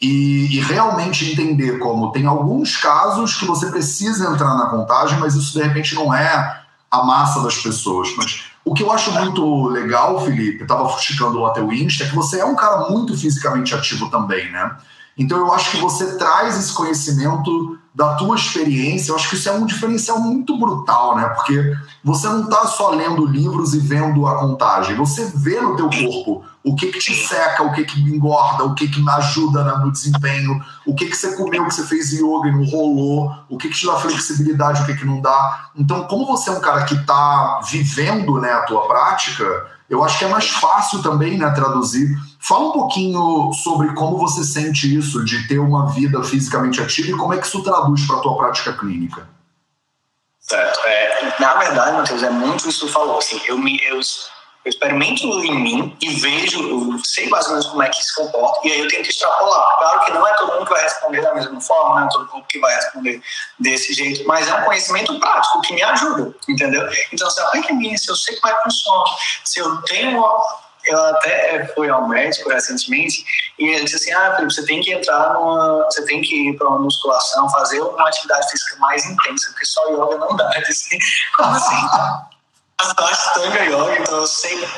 [0.01, 5.35] e, e, realmente entender como tem alguns casos que você precisa entrar na contagem, mas
[5.35, 8.15] isso de repente não é a massa das pessoas.
[8.17, 12.15] Mas o que eu acho muito legal, Felipe, estava fuxicando o teu Insta, é que
[12.15, 14.77] você é um cara muito fisicamente ativo também, né?
[15.19, 19.49] Então eu acho que você traz esse conhecimento da tua experiência, eu acho que isso
[19.49, 21.27] é um diferencial muito brutal, né?
[21.31, 21.75] Porque
[22.05, 26.45] você não está só lendo livros e vendo a contagem, você vê no teu corpo
[26.63, 30.63] o que que te seca, o que que engorda, o que que ajuda no desempenho,
[30.85, 33.75] o que que você comeu, que você fez yoga e não rolou, o que que
[33.75, 35.71] te dá flexibilidade, o que que não dá.
[35.75, 40.19] Então, como você é um cara que está vivendo né, a tua prática, eu acho
[40.19, 42.09] que é mais fácil também né, traduzir.
[42.41, 47.17] Fala um pouquinho sobre como você sente isso de ter uma vida fisicamente ativa e
[47.17, 49.29] como é que isso traduz para a tua prática clínica.
[50.41, 50.79] Certo.
[50.87, 53.19] É, na verdade, Matheus, é muito isso que tu falou.
[53.19, 54.01] Assim, eu, me, eu
[54.67, 58.67] eu experimento em mim e vejo, sei mais ou menos como é que se comporta,
[58.67, 59.77] e aí eu tento extrapolar.
[59.79, 62.33] Claro que não é todo mundo que vai responder da mesma forma, não é todo
[62.33, 63.23] mundo que vai responder
[63.61, 66.83] desse jeito, mas é um conhecimento prático que me ajuda, entendeu?
[67.13, 69.05] Então, se aplica em mim, se eu sei como é que funciona,
[69.45, 70.45] se eu tenho uma,
[70.85, 73.25] eu até fui ao médico recentemente
[73.61, 75.85] e ele disse assim: Ah, Felipe, você tem que entrar numa.
[75.85, 79.89] Você tem que ir para uma musculação, fazer uma atividade física mais intensa, porque só
[79.91, 80.51] yoga não dá.
[80.57, 80.97] Eu disse,
[81.37, 82.36] como assim?
[82.79, 84.69] Ashtanga Yoga, então eu sei.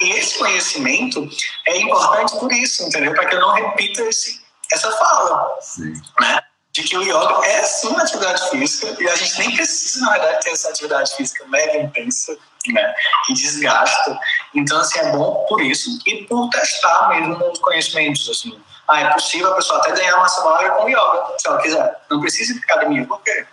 [0.00, 1.28] Esse conhecimento
[1.66, 3.12] é importante por isso, entendeu?
[3.14, 4.40] Para que eu não repita esse,
[4.72, 5.58] essa fala.
[5.60, 5.92] Sim.
[6.20, 6.40] Né?
[6.72, 10.10] De que o yoga é sim uma atividade física e a gente nem precisa, na
[10.10, 12.94] verdade, ter essa atividade física mega intensa, né?
[13.26, 14.18] Que desgasta.
[14.52, 18.60] Então, assim, é bom por isso e por testar mesmo os conhecimentos, assim.
[18.88, 21.96] Ah, é possível a pessoa até ganhar massa magra com yoga, se ela quiser.
[22.10, 23.46] Não precisa ir para academia, por quê?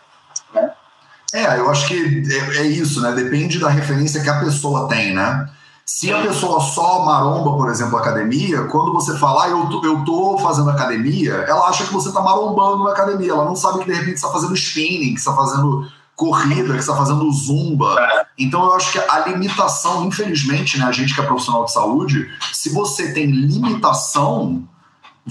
[1.33, 3.11] É, eu acho que é, é, isso, né?
[3.13, 5.49] Depende da referência que a pessoa tem, né?
[5.85, 10.05] Se a pessoa só maromba, por exemplo, academia, quando você falar, ah, eu, tô, eu
[10.05, 13.31] tô fazendo academia, ela acha que você tá marombando na academia.
[13.31, 16.95] Ela não sabe que de repente está fazendo spinning, que está fazendo corrida, que está
[16.95, 17.95] fazendo zumba.
[17.99, 18.25] É.
[18.37, 22.29] Então eu acho que a limitação, infelizmente, né, a gente que é profissional de saúde,
[22.53, 24.63] se você tem limitação,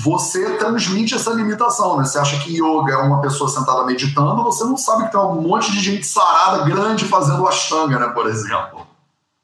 [0.03, 2.05] você transmite essa limitação, né?
[2.05, 5.43] Você acha que yoga é uma pessoa sentada meditando, você não sabe que tem um
[5.43, 8.87] monte de gente sarada grande fazendo ashtanga, né, por exemplo.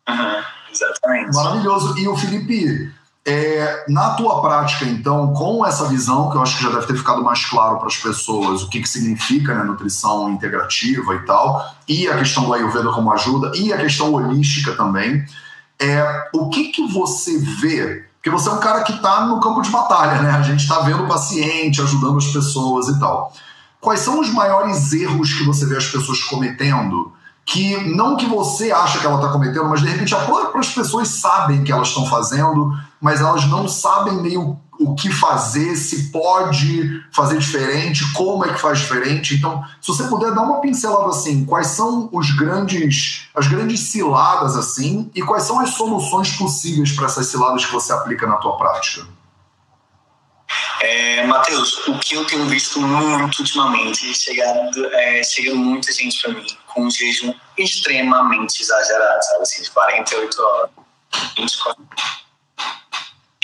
[0.08, 0.42] Uhum,
[0.72, 1.34] exatamente.
[1.34, 1.98] Maravilhoso.
[1.98, 2.90] E o Felipe,
[3.26, 6.96] é, na tua prática, então, com essa visão, que eu acho que já deve ter
[6.96, 11.62] ficado mais claro para as pessoas o que, que significa né, nutrição integrativa e tal,
[11.86, 15.26] e a questão do Ayurveda como ajuda, e a questão holística também,
[15.78, 18.05] é, o que, que você vê?
[18.26, 20.32] Porque você é um cara que está no campo de batalha, né?
[20.32, 23.32] A gente está vendo o paciente, ajudando as pessoas e tal.
[23.80, 27.12] Quais são os maiores erros que você vê as pessoas cometendo
[27.44, 31.06] que não que você acha que ela está cometendo, mas de repente as próprias pessoas
[31.06, 37.02] sabem que elas estão fazendo, mas elas não sabem meio o que fazer, se pode
[37.12, 39.34] fazer diferente, como é que faz diferente.
[39.34, 44.56] Então, se você puder dar uma pincelada assim, quais são os grandes, as grandes ciladas
[44.56, 48.56] assim, e quais são as soluções possíveis para essas ciladas que você aplica na tua
[48.56, 49.06] prática?
[50.80, 56.32] É, Matheus, o que eu tenho visto muito ultimamente, chegando, é, chega muita gente para
[56.32, 60.70] mim com um jejum extremamente exagerado, sabe assim, de 48 horas,
[61.38, 61.82] 24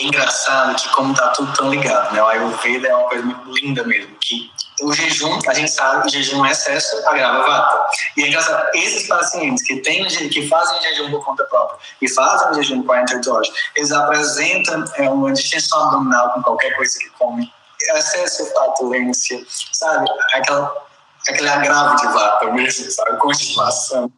[0.03, 2.23] é engraçado que como tá tudo tão ligado, né?
[2.23, 4.51] O Ayurveda é uma coisa muito linda mesmo, que
[4.83, 7.91] o jejum, a gente sabe, o jejum é excesso agrava vata.
[8.17, 12.55] E é engraçado, esses pacientes que, têm, que fazem jejum por conta própria e fazem
[12.55, 17.53] jejum por 48 horas, eles apresentam é, uma distensão abdominal com qualquer coisa que come,
[17.95, 20.09] excesso de fatulência, sabe?
[20.35, 20.83] Aquela
[21.29, 23.17] aquele agravo de vata mesmo, sabe?
[23.19, 24.11] Constipação.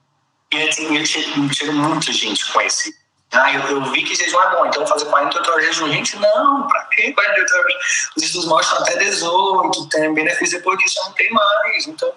[0.52, 3.03] E assim, eu chego muita gente com esse.
[3.34, 5.88] Ah, eu, eu, vi que jejum é bom, então vou fazer 48 horas de jejum.
[5.88, 7.74] Gente, não, pra quê 48 horas?
[8.16, 11.86] Os estudos mostram até 18, tem benefício depois disso, não tem mais.
[11.86, 12.12] Então,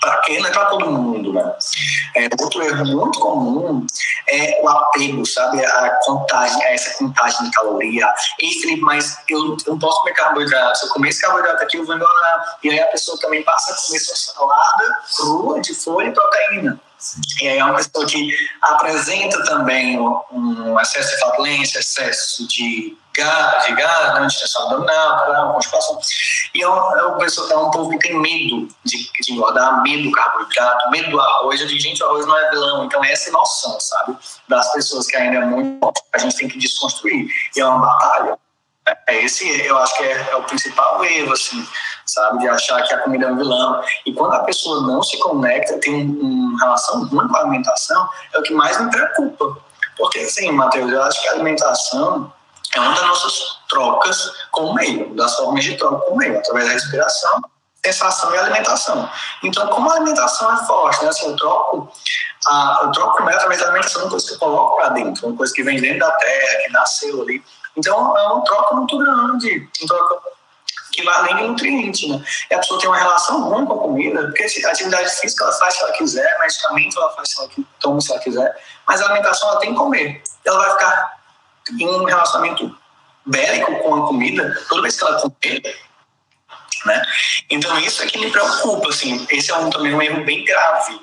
[0.00, 1.54] para quem não é para todo mundo, né?
[2.16, 3.86] É, outro erro muito comum
[4.28, 5.64] é o apego, sabe?
[5.64, 8.10] A contagem, essa contagem de caloria.
[8.38, 10.78] Ei, Felipe, mas eu, eu não posso comer carboidrato.
[10.78, 12.58] Se eu comer esse carboidrato aqui, eu vou engordar.
[12.62, 16.80] E aí a pessoa também passa a comer sua salada crua de folha e proteína.
[17.40, 23.66] E aí é uma pessoa que apresenta também um excesso de flatulência, excesso de gás,
[23.66, 25.98] de gás, né, distensão abdominal, constipação.
[26.54, 29.32] E é uma, é uma pessoa que é um povo que tem medo de, de
[29.32, 31.60] engordar, medo do carboidrato, medo do arroz.
[31.60, 32.84] Eu digo, gente, o arroz não é vilão.
[32.84, 34.16] Então, essa é noção, sabe?
[34.48, 37.28] Das pessoas que ainda é muito a gente tem que desconstruir.
[37.56, 38.38] E é uma batalha.
[39.06, 41.66] É esse, eu acho que é, é, o principal erro, assim,
[42.12, 42.38] sabe?
[42.38, 43.82] De achar que a comida é um vilão.
[44.06, 48.38] E quando a pessoa não se conecta, tem uma relação ruim com a alimentação, é
[48.38, 49.56] o que mais me preocupa.
[49.96, 52.32] Porque, assim, Matheus, eu acho que a alimentação
[52.74, 56.38] é uma das nossas trocas com o meio, das formas de troca com o meio,
[56.38, 57.42] através da respiração,
[57.84, 59.10] sensação e alimentação.
[59.42, 61.10] Então, como a alimentação é forte, né?
[61.10, 61.92] Assim, eu troco,
[62.46, 65.26] a, eu troco o meio através da alimentação, uma coisa que eu coloco para dentro,
[65.26, 67.42] uma coisa que vem dentro da terra, que nasceu ali.
[67.76, 70.20] Então, é uma troca muito grande, troca
[71.00, 72.22] que vai além do nutriente, né?
[72.50, 75.52] E a pessoa tem uma relação ruim com a comida, porque a atividade física ela
[75.52, 79.06] faz se ela quiser, medicamento ela faz se ela toma se ela quiser, mas a
[79.06, 80.22] alimentação ela tem que comer.
[80.44, 81.20] Ela vai ficar
[81.78, 82.76] em um relacionamento
[83.26, 85.62] bélico com a comida toda vez que ela comer,
[86.86, 87.02] né?
[87.50, 89.26] Então isso é que me preocupa, assim.
[89.30, 91.00] Esse é um, também um erro bem grave.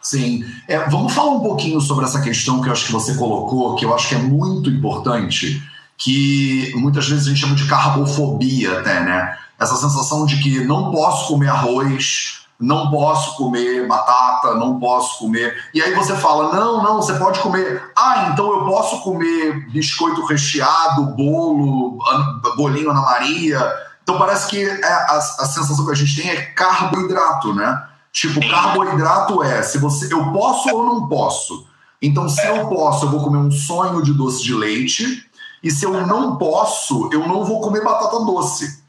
[0.00, 0.44] Sim.
[0.66, 3.84] É, vamos falar um pouquinho sobre essa questão que eu acho que você colocou, que
[3.84, 5.62] eu acho que é muito importante,
[5.98, 9.36] que muitas vezes a gente chama de carbofobia até, né?
[9.58, 15.56] Essa sensação de que não posso comer arroz, não posso comer batata, não posso comer.
[15.74, 17.82] E aí você fala: não, não, você pode comer.
[17.96, 21.98] Ah, então eu posso comer biscoito recheado, bolo,
[22.56, 23.60] bolinho Ana Maria.
[24.04, 27.84] Então parece que é a, a sensação que a gente tem é carboidrato, né?
[28.12, 31.66] Tipo, carboidrato é se você eu posso ou não posso.
[32.00, 35.27] Então, se eu posso, eu vou comer um sonho de doce de leite.
[35.62, 38.86] E se eu não posso, eu não vou comer batata doce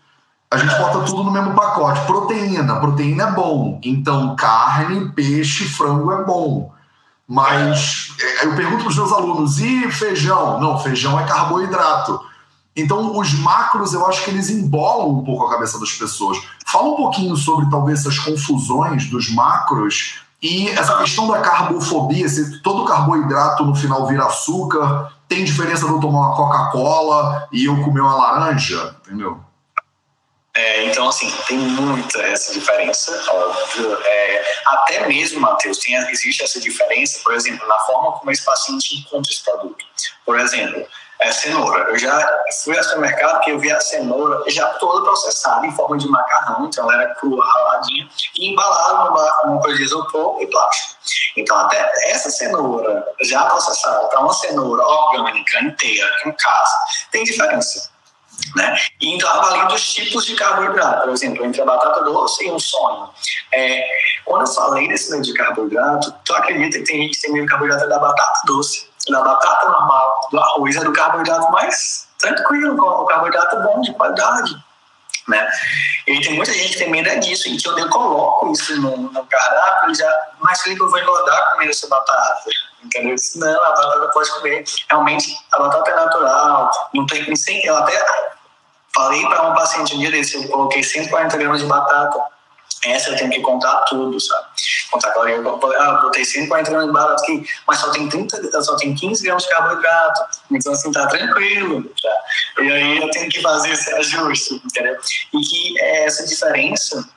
[0.51, 2.05] a gente bota tudo no mesmo pacote.
[2.07, 3.79] Proteína, proteína é bom.
[3.83, 6.73] Então, carne, peixe, frango é bom.
[7.27, 10.59] Mas é, eu pergunto para os meus alunos: e feijão?
[10.59, 12.19] Não, feijão é carboidrato.
[12.75, 16.39] Então, os macros, eu acho que eles embolam um pouco a cabeça das pessoas.
[16.65, 22.59] Fala um pouquinho sobre talvez essas confusões dos macros e essa questão da carbofobia, se
[22.61, 27.81] todo carboidrato no final vira açúcar, tem diferença de eu tomar uma Coca-Cola e eu
[27.83, 29.39] comer uma laranja, entendeu?
[30.55, 33.93] É, então, assim, tem muita essa diferença, óbvio.
[34.03, 38.97] É, até mesmo, Matheus, tem, existe essa diferença, por exemplo, na forma como esse paciente
[38.97, 39.85] encontra esse produto.
[40.25, 40.85] Por exemplo,
[41.19, 41.89] é, cenoura.
[41.89, 45.97] Eu já fui ao supermercado que eu vi a cenoura já toda processada em forma
[45.97, 49.09] de macarrão, então ela era crua, raladinha, e embalada
[49.45, 50.99] numa, coisa de isopor e plástico.
[51.37, 56.77] Então, até essa cenoura já processada para uma cenoura orgânica inteira, em casa,
[57.11, 57.89] tem diferença.
[58.55, 58.77] Né?
[59.01, 62.57] E então avaliando os tipos de carboidrato, por exemplo, entre a batata doce e um
[62.57, 63.09] sonho.
[63.53, 63.85] É,
[64.23, 67.45] quando eu falei desse meio de carboidrato, tu acredita que tem gente que tem meio
[67.45, 72.75] de carboidrato da batata doce, da batata normal, do arroz é do carboidrato mais tranquilo,
[72.81, 74.55] o carboidrato bom, de qualidade.
[75.27, 75.47] Né?
[76.07, 78.97] E tem muita gente que tem medo é disso, e que eu coloco isso no,
[78.97, 82.49] no cardápio, já, mas Felipe, eu vou engordar comendo essa batata.
[82.83, 83.15] Entendeu?
[83.35, 84.63] Não, a batata pode comer.
[84.89, 88.05] Realmente, a batata é natural, não tem sem, eu até
[88.93, 92.38] falei para um paciente um dia desse, eu coloquei 140 gramas de batata
[92.85, 94.45] essa eu tenho que contar tudo, sabe?
[94.89, 95.37] Contar caloria.
[95.79, 99.43] Ah, botei 140 gramas de batata aqui, mas só tem, 30, só tem 15 gramas
[99.43, 100.21] de carboidrato.
[100.49, 101.83] Então, assim, tá tranquilo.
[101.83, 102.63] Tá?
[102.63, 104.97] E aí eu tenho que fazer esse ajuste, entendeu?
[105.33, 107.07] E que essa diferença,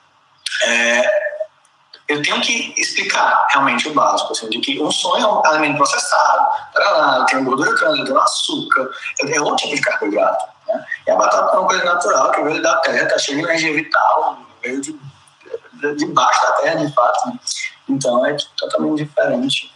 [0.64, 1.32] é,
[2.08, 5.76] eu tenho que explicar realmente o básico, assim, de que um sonho é um alimento
[5.76, 6.46] processado,
[6.76, 8.90] lá, tem gordura trans, tem açúcar,
[9.28, 10.44] é outro tipo de carboidrato.
[10.66, 10.84] Né?
[11.06, 13.72] E a batata é uma coisa natural, que veio da terra, tá cheia de energia
[13.72, 14.98] vital, veio de
[15.96, 17.28] debaixo da terra, de fato.
[17.28, 17.38] Né?
[17.88, 19.72] Então é totalmente diferente.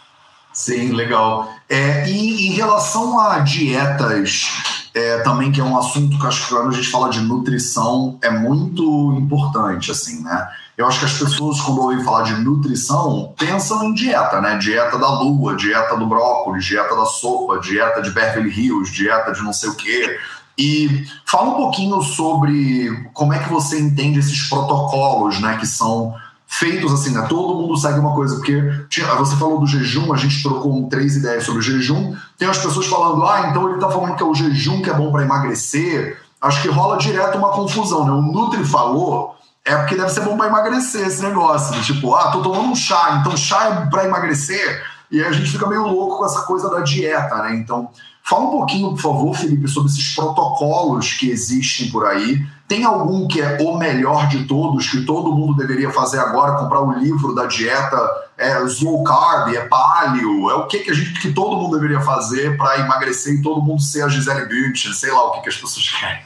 [0.53, 1.47] Sim, legal.
[1.69, 4.47] É, e em relação a dietas,
[4.91, 8.17] é, também que é um assunto que acho que quando a gente fala de nutrição
[8.23, 10.49] é muito importante, assim, né?
[10.75, 14.57] Eu acho que as pessoas, quando ouvem falar de nutrição, pensam em dieta, né?
[14.57, 19.41] Dieta da lua, dieta do brócolis, dieta da sopa, dieta de Beverly Hills, dieta de
[19.41, 20.19] não sei o quê.
[20.57, 26.15] E fala um pouquinho sobre como é que você entende esses protocolos, né, que são
[26.47, 27.25] feitos assim, né?
[27.27, 31.17] Todo mundo segue uma coisa, porque tinha, você falou do jejum, a gente trocou três
[31.17, 32.15] ideias sobre o jejum.
[32.37, 34.93] Tem as pessoas falando, ah, então ele tá falando que é o jejum que é
[34.93, 36.17] bom para emagrecer.
[36.41, 38.11] Acho que rola direto uma confusão, né?
[38.11, 41.75] O Nutri falou, é porque deve ser bom para emagrecer esse negócio.
[41.75, 41.83] Né?
[41.83, 44.81] Tipo, ah, tô tomando um chá, então chá é para emagrecer.
[45.11, 47.55] E aí a gente fica meio louco com essa coisa da dieta, né?
[47.55, 47.89] Então,
[48.27, 52.45] Fala um pouquinho, por favor, Felipe, sobre esses protocolos que existem por aí.
[52.67, 56.81] Tem algum que é o melhor de todos, que todo mundo deveria fazer agora, comprar
[56.81, 57.97] o livro da dieta
[58.37, 62.01] é slow carb, é paleo, é o que, que, a gente, que todo mundo deveria
[62.01, 65.49] fazer para emagrecer e todo mundo ser a Gisele Bündchen, sei lá o que, que
[65.49, 66.25] as pessoas querem.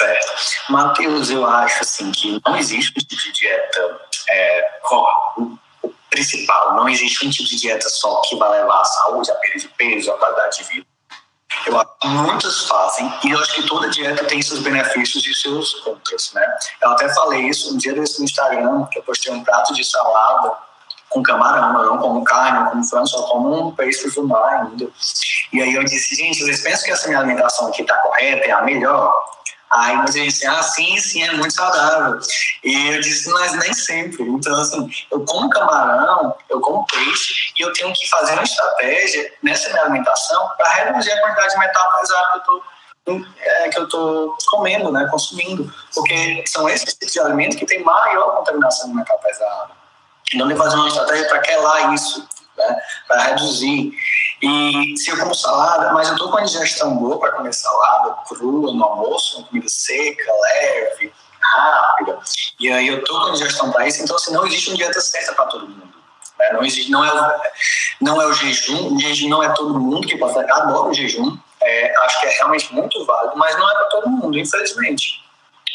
[0.00, 0.20] É,
[0.70, 4.70] Matheus, eu acho assim que não existe um tipo de dieta é,
[6.10, 9.58] principal, não existe um tipo de dieta só que vai levar à saúde, a perda
[9.58, 10.91] de peso, a qualidade de vida.
[11.66, 15.34] Eu acho que muitos fazem, e eu acho que toda dieta tem seus benefícios e
[15.34, 16.46] seus contras, né?
[16.82, 19.84] Eu até falei isso um dia desse no Instagram, que eu postei um prato de
[19.84, 20.52] salada
[21.08, 24.62] com camarão, eu não como carne, não como frango, só como um peixe do mar
[24.62, 24.88] ainda.
[25.52, 28.50] E aí eu disse, gente, vocês pensam que essa minha alimentação aqui está correta, é
[28.50, 29.12] a melhor?
[29.72, 32.20] Aí você disse, ah, sim, sim, é muito saudável.
[32.62, 34.22] E eu disse, mas nem sempre.
[34.22, 39.32] Então, assim, eu como camarão, eu como peixe, e eu tenho que fazer uma estratégia
[39.42, 42.72] nessa minha alimentação para reduzir a quantidade de metal pesado que eu estou
[43.04, 47.82] é, que eu estou comendo, né, consumindo, porque são esses tipos de alimentos que têm
[47.82, 49.72] maior contaminação de metal pesado.
[50.32, 53.92] Então, eu fazer uma estratégia para quelar isso, né, para reduzir.
[54.42, 58.16] E se eu como salada, mas eu tô com a digestão boa para comer salada
[58.28, 62.18] crua no almoço, uma comida seca, leve, rápida.
[62.58, 65.00] E aí eu tô com a digestão para isso, então assim, não existe uma dieta
[65.00, 65.94] certa para todo mundo.
[66.38, 66.52] Né?
[66.52, 67.52] Não existe, não é,
[68.00, 70.94] não é o jejum, o jejum não é todo mundo que pode fazer, adoro o
[70.94, 75.22] jejum, é, acho que é realmente muito válido, mas não é para todo mundo, infelizmente.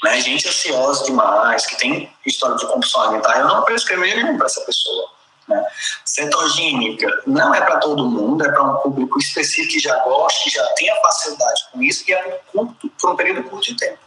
[0.04, 0.20] Né?
[0.20, 4.62] Gente ansiosa demais, que tem história de compulsão alimentar, eu não prescrevo jejum para essa
[4.62, 5.17] pessoa.
[5.48, 5.66] Né?
[6.04, 10.50] Cetogênica não é para todo mundo, é para um público específico que já gosta, que
[10.50, 13.78] já tem a facilidade com isso, que é por, curto, por um período curto de
[13.78, 14.00] tempo.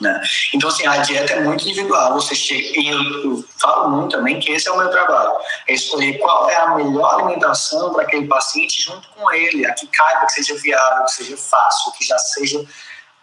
[0.00, 0.22] Né?
[0.54, 2.14] Então, assim, a dieta é muito individual.
[2.14, 5.32] Você chega, e eu, eu, falo muito também que esse é o meu trabalho:
[5.66, 9.88] é escolher qual é a melhor alimentação para aquele paciente junto com ele, a que
[9.88, 12.64] caiba, que seja viável, que seja fácil, que já seja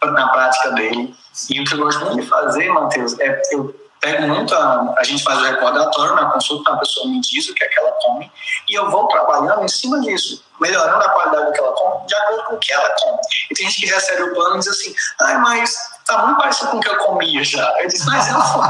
[0.04, 1.14] na prática dele.
[1.48, 4.54] E o que eu gosto muito de fazer, Matheus, é eu pego
[4.96, 7.78] a, gente faz o recordatório na consulta, a pessoa me diz o que é que
[7.78, 8.30] ela come,
[8.68, 12.14] e eu vou trabalhando em cima disso, melhorando a qualidade do que ela come, de
[12.14, 13.18] acordo com o que ela come.
[13.50, 16.70] E tem gente que recebe o plano e diz assim, ai, mas tá muito parecido
[16.70, 17.74] com o que eu comia já.
[17.80, 18.66] Eu disse, mas o foco.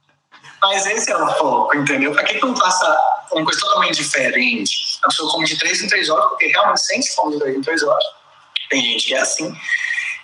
[0.62, 2.12] mas esse é o foco, entendeu?
[2.12, 2.98] Para que que não faça
[3.32, 4.98] uma coisa totalmente diferente?
[5.04, 7.60] A pessoa come de 3 em 3 horas, porque realmente sente fome de 3 em
[7.60, 8.04] 3 horas.
[8.70, 9.54] Tem gente que é assim.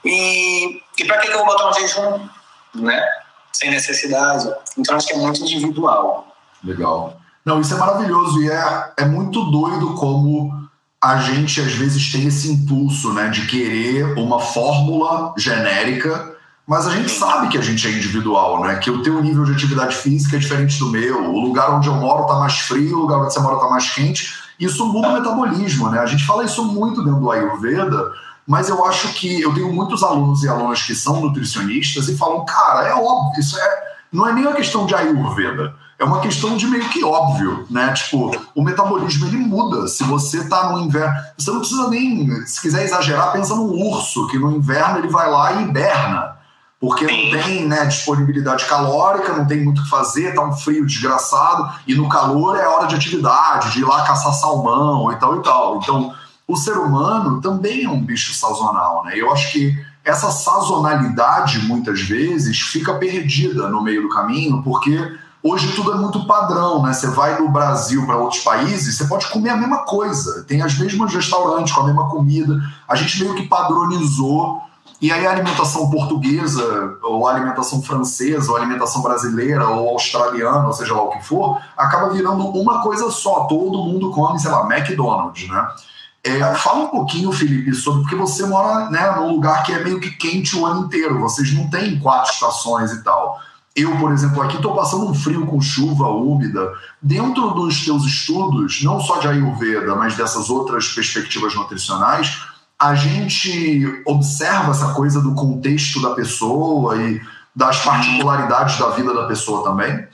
[0.04, 2.28] E, e para que, que eu vou botar um jejum,
[2.74, 3.25] né?
[3.56, 4.48] Sem necessidade.
[4.76, 6.28] Então acho que é muito individual.
[6.62, 7.18] Legal.
[7.44, 10.66] Não, isso é maravilhoso e é, é muito doido como
[11.02, 16.34] a gente às vezes tem esse impulso, né, de querer uma fórmula genérica,
[16.66, 19.52] mas a gente sabe que a gente é individual, né, que o teu nível de
[19.52, 23.00] atividade física é diferente do meu, o lugar onde eu moro está mais frio, o
[23.02, 26.00] lugar onde você mora está mais quente, isso muda o metabolismo, né?
[26.00, 28.10] A gente fala isso muito dentro do Ayurveda,
[28.46, 32.44] mas eu acho que eu tenho muitos alunos e alunas que são nutricionistas e falam,
[32.44, 36.56] cara, é óbvio, isso é não é nem uma questão de Ayurveda, é uma questão
[36.56, 37.92] de meio que óbvio, né?
[37.92, 39.88] Tipo, o metabolismo ele muda.
[39.88, 44.26] Se você tá no inverno, você não precisa nem, se quiser exagerar, pensa no urso,
[44.28, 46.36] que no inverno ele vai lá e hiberna.
[46.78, 50.86] Porque não tem né, disponibilidade calórica, não tem muito o que fazer, tá um frio
[50.86, 55.36] desgraçado, e no calor é hora de atividade, de ir lá caçar salmão e tal
[55.36, 55.78] e tal.
[55.78, 56.14] Então,
[56.48, 59.12] o ser humano também é um bicho sazonal, né?
[59.16, 64.96] Eu acho que essa sazonalidade, muitas vezes, fica perdida no meio do caminho, porque
[65.42, 66.92] hoje tudo é muito padrão, né?
[66.92, 70.78] Você vai do Brasil para outros países, você pode comer a mesma coisa, tem as
[70.78, 72.56] mesmas restaurantes com a mesma comida.
[72.86, 74.62] A gente meio que padronizou.
[74.98, 80.66] E aí a alimentação portuguesa, ou a alimentação francesa, ou a alimentação brasileira, ou australiana,
[80.66, 83.44] ou seja lá o que for, acaba virando uma coisa só.
[83.44, 85.68] Todo mundo come, sei lá, McDonald's, né?
[86.26, 90.00] É, fala um pouquinho, Felipe, sobre porque você mora né, num lugar que é meio
[90.00, 91.20] que quente o ano inteiro.
[91.20, 93.40] Vocês não têm quatro estações e tal.
[93.76, 96.72] Eu, por exemplo, aqui estou passando um frio com chuva úmida.
[97.00, 102.42] Dentro dos teus estudos, não só de Ayurveda, mas dessas outras perspectivas nutricionais,
[102.76, 107.20] a gente observa essa coisa do contexto da pessoa e
[107.54, 110.08] das particularidades da vida da pessoa também?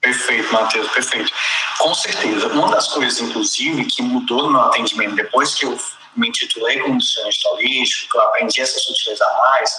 [0.00, 1.30] Perfeito, Matheus, perfeito.
[1.78, 2.48] Com certeza.
[2.48, 5.78] Uma das coisas, inclusive, que mudou no meu atendimento depois que eu
[6.16, 9.70] me intitulei como nutricionista holístico, que eu aprendi a se utilizar mais,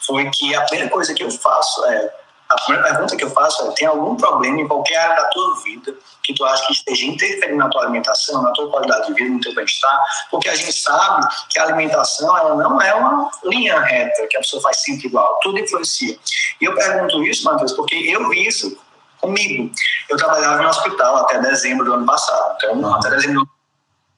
[0.00, 2.12] foi que a primeira coisa que eu faço é
[2.52, 5.56] a primeira pergunta que eu faço é: tem algum problema em qualquer área da tua
[5.62, 9.30] vida que tu acha que esteja interferindo na tua alimentação, na tua qualidade de vida,
[9.30, 10.00] no teu bem-estar?
[10.30, 14.40] Porque a gente sabe que a alimentação ela não é uma linha reta que a
[14.40, 16.18] pessoa faz sempre igual, tudo influencia.
[16.60, 18.78] E eu pergunto isso, Matheus, porque eu vi isso
[19.22, 19.70] comigo.
[20.08, 22.56] Eu trabalhava em hospital até dezembro do ano passado.
[22.56, 23.48] Então, até dezembro eu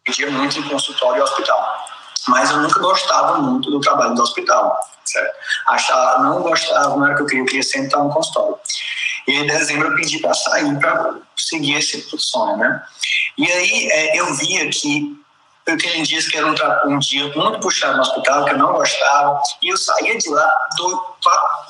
[0.05, 1.86] pedia muito em consultório e hospital.
[2.26, 4.76] Mas eu nunca gostava muito do trabalho do hospital.
[5.05, 5.36] Certo?
[5.68, 8.59] Achava, não gostava, não era o que eu queria, eu queria sempre estar no consultório.
[9.28, 12.82] E em dezembro eu pedi para sair para seguir esse sonho, né?
[13.36, 15.24] E aí é, eu via que
[15.66, 16.55] eu tinha dias que era um,
[16.86, 20.50] um, dia muito puxado no hospital, que eu não gostava, e eu saía de lá
[20.76, 21.16] do,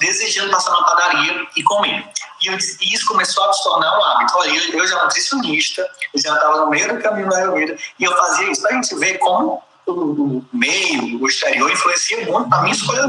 [0.00, 2.04] desejando passar na padaria e comer.
[2.44, 4.36] E, eu, e isso começou a se tornar um hábito.
[4.36, 5.82] Olha, eu, eu já era nutricionista,
[6.12, 8.74] eu já estava no meio do caminho da Ayurveda, e eu fazia isso para a
[8.74, 13.06] gente ver como o, o, meio, o exterior, influencia muito na minha escolha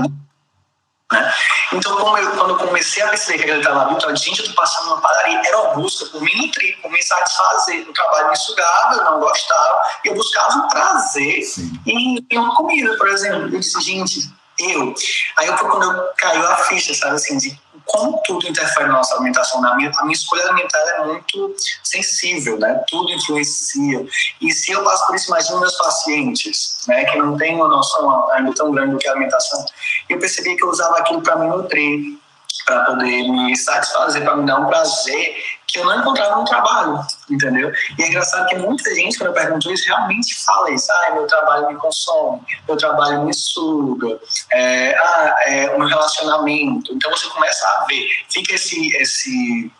[1.11, 1.33] né?
[1.71, 4.53] Então, como eu, quando eu comecei a perceber que ele estava muito, gente, eu tô
[4.53, 7.87] passando uma padaria, era uma busca por me nutrir, por me satisfazer.
[7.87, 11.43] O trabalho me sugava, eu não gostava, e eu buscava um prazer
[11.85, 13.43] em, em uma comida, por exemplo.
[13.43, 14.93] Eu disse, gente, eu.
[15.37, 19.15] Aí foi quando eu caiu a ficha, sabe, assim, de como tudo interfere na nossa
[19.15, 19.61] alimentação.
[19.61, 22.83] Na minha, a minha escolha alimentar é muito sensível, né?
[22.89, 24.05] Tudo influencia.
[24.41, 27.05] E se eu passo por isso, imagina meus pacientes, né?
[27.05, 29.63] Que não têm uma noção ainda tão grande do que é alimentação.
[30.09, 32.17] Eu percebi que eu usava aquilo para me nutrir,
[32.65, 35.35] para poder me satisfazer, para me dar um prazer
[35.67, 36.99] que eu não encontrava no trabalho,
[37.29, 37.71] entendeu?
[37.97, 40.91] E é engraçado que muita gente, quando eu pergunto isso, realmente fala isso.
[40.91, 44.19] Ah, meu trabalho me consome, meu trabalho me suga,
[44.51, 46.93] é, ah, é meu relacionamento.
[46.93, 49.71] Então você começa a ver, fica esse, esse,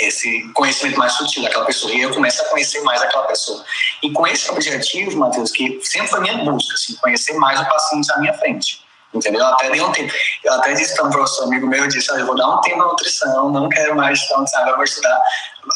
[0.00, 1.92] esse conhecimento mais sutil daquela pessoa.
[1.92, 3.64] E eu começo a conhecer mais aquela pessoa.
[4.02, 8.12] E com esse objetivo, Matheus, que sempre foi minha busca, assim, conhecer mais o paciente
[8.12, 8.87] à minha frente.
[9.12, 9.40] Entendeu?
[9.40, 10.12] Eu até dei um tempo.
[10.44, 12.60] Eu até disse para um professor amigo meu, eu disse, ah, eu vou dar um
[12.60, 15.20] tempo na nutrição, não quero mais estudar nutrição, eu vou estudar.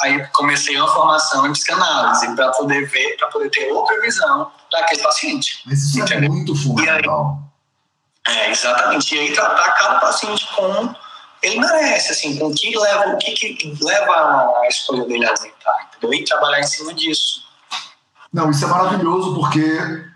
[0.03, 5.03] Aí comecei uma formação em psicanálise para poder ver, para poder ter outra visão daquele
[5.03, 5.63] paciente.
[5.67, 6.31] Mas isso é entendeu?
[6.31, 7.39] é muito fundamental.
[8.27, 9.15] é, exatamente.
[9.15, 10.95] E aí tratar cada paciente como
[11.43, 15.31] ele merece, assim, com o que leva, o que, que leva a escolha dele a
[15.31, 16.15] alimentar, entendeu?
[16.15, 17.43] E trabalhar em cima disso.
[18.33, 20.12] Não, isso é maravilhoso porque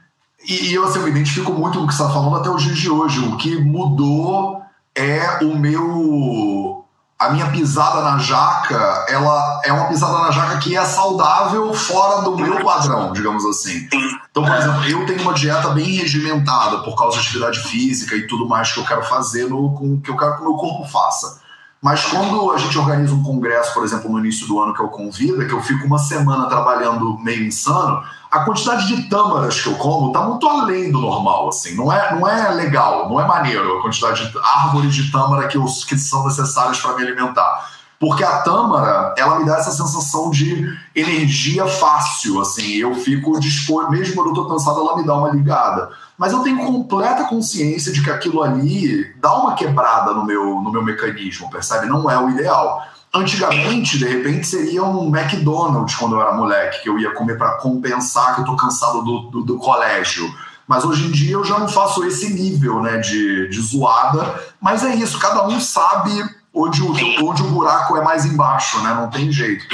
[0.49, 2.63] e, e eu, assim, me identifico muito com o que você está falando até os
[2.63, 3.21] dias de hoje.
[3.21, 4.63] O que mudou
[4.95, 6.85] é o meu.
[7.19, 12.21] A minha pisada na jaca, ela é uma pisada na jaca que é saudável fora
[12.21, 13.89] do meu padrão, digamos assim.
[14.31, 18.27] Então, por exemplo, eu tenho uma dieta bem regimentada por causa de atividade física e
[18.27, 20.85] tudo mais que eu quero fazer no com, que eu quero que o meu corpo
[20.85, 21.41] faça.
[21.83, 24.89] Mas quando a gente organiza um congresso, por exemplo, no início do ano que eu
[24.89, 29.75] convido, que eu fico uma semana trabalhando meio insano, a quantidade de tâmaras que eu
[29.77, 31.75] como está muito além do normal, assim.
[31.75, 35.59] Não é, não é legal, não é maneiro a quantidade de árvores de tâmara que,
[35.59, 37.71] os, que são necessárias para me alimentar.
[37.99, 42.75] Porque a tâmara, ela me dá essa sensação de energia fácil, assim.
[42.75, 45.91] Eu fico disposto, mesmo quando eu tô cansado, ela me dá uma ligada.
[46.19, 50.73] Mas eu tenho completa consciência de que aquilo ali dá uma quebrada no meu, no
[50.73, 51.87] meu mecanismo, percebe?
[51.87, 52.83] Não é o ideal.
[53.15, 57.53] Antigamente, de repente, seria um McDonald's quando eu era moleque, que eu ia comer para
[57.59, 60.33] compensar que eu tô cansado do, do, do colégio.
[60.67, 64.43] Mas hoje em dia eu já não faço esse nível né, de, de zoada.
[64.61, 66.11] Mas é isso, cada um sabe
[66.53, 66.93] onde o,
[67.29, 68.95] onde o buraco é mais embaixo, né?
[68.95, 69.67] Não tem jeito.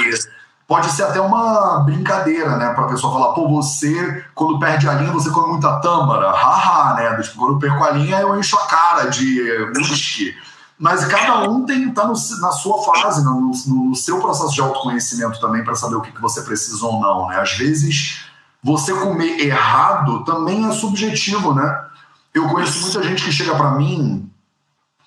[0.73, 2.73] Pode ser até uma brincadeira, né?
[2.73, 6.31] Pra pessoa falar, pô, você, quando perde a linha, você come muita tâmara.
[6.31, 7.21] Haha, né?
[7.21, 9.39] Tipo, quando eu perco a linha, eu encho a cara de
[9.77, 10.35] whisky.
[10.79, 15.39] Mas cada um tem tá no, na sua fase, no, no, seu processo de autoconhecimento
[15.39, 17.39] também, para saber o que, que você precisa ou não, né?
[17.39, 18.25] Às vezes,
[18.63, 21.81] você comer errado também é subjetivo, né?
[22.33, 24.27] Eu conheço muita gente que chega para mim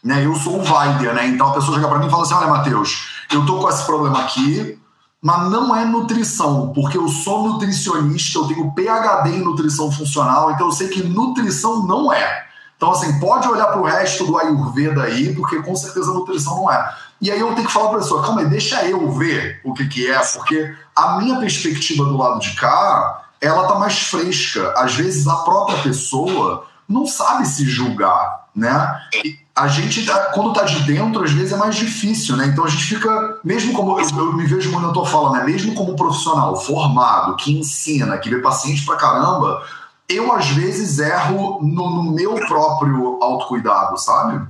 [0.05, 0.25] né?
[0.25, 1.27] Eu sou o Weider, né?
[1.27, 3.85] Então a pessoa chega para mim e fala assim: olha, Matheus, eu tô com esse
[3.85, 4.79] problema aqui,
[5.27, 10.68] mas não é nutrição, porque eu sou nutricionista, eu tenho PhD em nutrição funcional, então
[10.68, 12.47] eu sei que nutrição não é.
[12.77, 16.70] Então, assim, pode olhar para o resto do Ayurveda aí, porque com certeza nutrição não
[16.70, 16.95] é.
[17.20, 19.74] E aí eu tenho que falar para a pessoa, calma aí, deixa eu ver o
[19.74, 24.74] que, que é, porque a minha perspectiva do lado de cá, ela tá mais fresca.
[24.77, 29.01] Às vezes a própria pessoa não sabe se julgar, né?
[29.25, 32.47] E, a gente, tá, quando tá de dentro, às vezes é mais difícil, né?
[32.47, 35.45] Então a gente fica, mesmo como eu, me vejo quando eu tô falando, né?
[35.45, 39.67] Mesmo como profissional formado, que ensina, que vê paciente pra caramba,
[40.09, 44.47] eu às vezes erro no, no meu próprio autocuidado, sabe?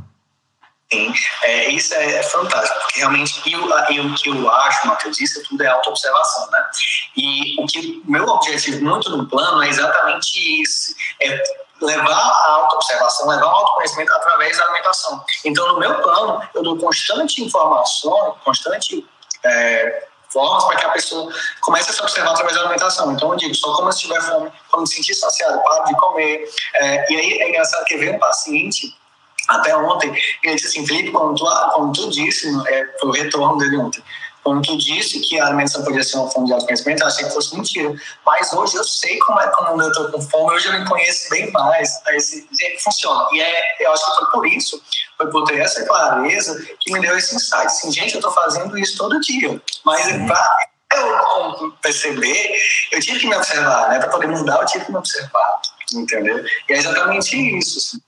[0.93, 5.21] Sim, é, isso é, é, fantástico, porque realmente eu, eu, o que eu acho, Matheus,
[5.21, 6.65] isso tudo é autoobservação, né?
[7.17, 11.43] E o que meu objetivo muito no plano é exatamente isso, é
[11.81, 15.25] levar a autoobservação, levar o autoconhecimento através da alimentação.
[15.45, 19.07] Então, no meu plano, eu dou constante informação, constante
[19.45, 23.13] é, formas para que a pessoa comece a se observar através da alimentação.
[23.13, 26.49] Então, eu digo, só como se tiver fome, quando se sentir saciado, para de comer.
[26.75, 28.95] É, e aí é engraçado que veio um paciente
[29.49, 30.13] até ontem,
[30.43, 34.03] ele disse assim, Felipe, como tu, como tu disse, é, foi o retorno dele ontem,
[34.47, 37.33] quando tu disse que a alimentação podia ser uma fonte de autoconhecimento, eu achei que
[37.33, 37.93] fosse mentira.
[38.25, 41.29] Mas hoje eu sei como é quando eu estou com fome, hoje eu me conheço
[41.31, 42.01] bem mais.
[42.11, 43.27] Esse jeito funciona.
[43.33, 44.81] E é, eu acho que foi por isso,
[45.17, 47.67] foi por ter essa clareza que me deu esse insight.
[47.67, 49.61] Assim, gente, eu estou fazendo isso todo dia.
[49.85, 52.57] Mas para eu perceber,
[52.93, 53.99] eu tive que me observar, né?
[53.99, 55.61] Para poder mudar, eu tive que me observar.
[55.93, 56.45] Entendeu?
[56.69, 57.79] E é exatamente isso.
[57.79, 58.06] Assim.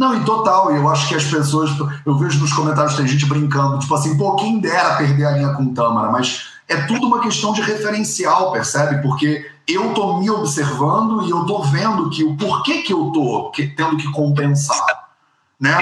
[0.00, 1.70] Não, e total, eu acho que as pessoas,
[2.06, 5.52] eu vejo nos comentários tem gente brincando, tipo assim, pô, quem dera perder a linha
[5.52, 9.02] com Tâmara, mas é tudo uma questão de referencial, percebe?
[9.02, 13.50] Porque eu tô me observando e eu tô vendo que o porquê que eu tô
[13.50, 14.82] que, tendo que compensar.
[15.60, 15.78] Né?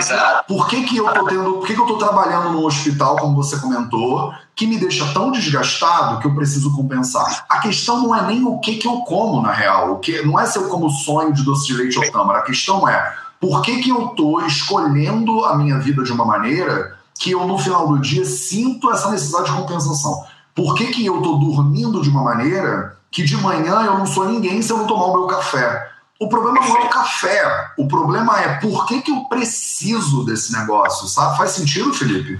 [0.48, 3.36] Por que, que eu tô tendo, por que, que eu tô trabalhando num hospital, como
[3.36, 7.46] você comentou, que me deixa tão desgastado que eu preciso compensar?
[7.48, 9.92] A questão não é nem o que, que eu como, na real.
[9.92, 12.40] O que, não é se eu como sonho de doce de leite ou tâmara.
[12.40, 16.98] A questão é por que, que eu estou escolhendo a minha vida de uma maneira
[17.18, 20.24] que eu, no final do dia, sinto essa necessidade de compensação?
[20.54, 24.28] Por que, que eu estou dormindo de uma maneira que de manhã eu não sou
[24.28, 25.88] ninguém se eu não tomar o meu café?
[26.20, 30.52] O problema não é o café, o problema é por que, que eu preciso desse
[30.52, 31.36] negócio, sabe?
[31.36, 32.36] Faz sentido, Felipe?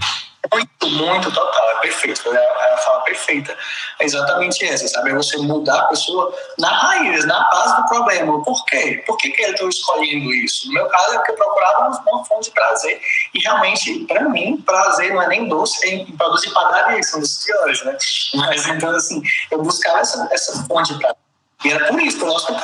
[0.53, 2.33] Muito, muito total, é perfeito.
[2.33, 3.57] É a fala perfeita.
[3.99, 5.11] É exatamente essa, sabe?
[5.11, 8.43] É você mudar a pessoa na raiz, na base do problema.
[8.45, 9.03] Por quê?
[9.07, 10.69] Por que, que eu estou escolhendo isso?
[10.69, 13.01] No meu caso, é porque eu procurava uma fonte de prazer.
[13.35, 17.45] E realmente, para mim, prazer não é nem doce, é em produzir padaria, são dos
[17.45, 17.97] piores, né?
[18.35, 19.21] Mas então, assim,
[19.51, 21.19] eu buscava essa, essa fonte de prazer.
[21.65, 22.55] E era por isso que o nosso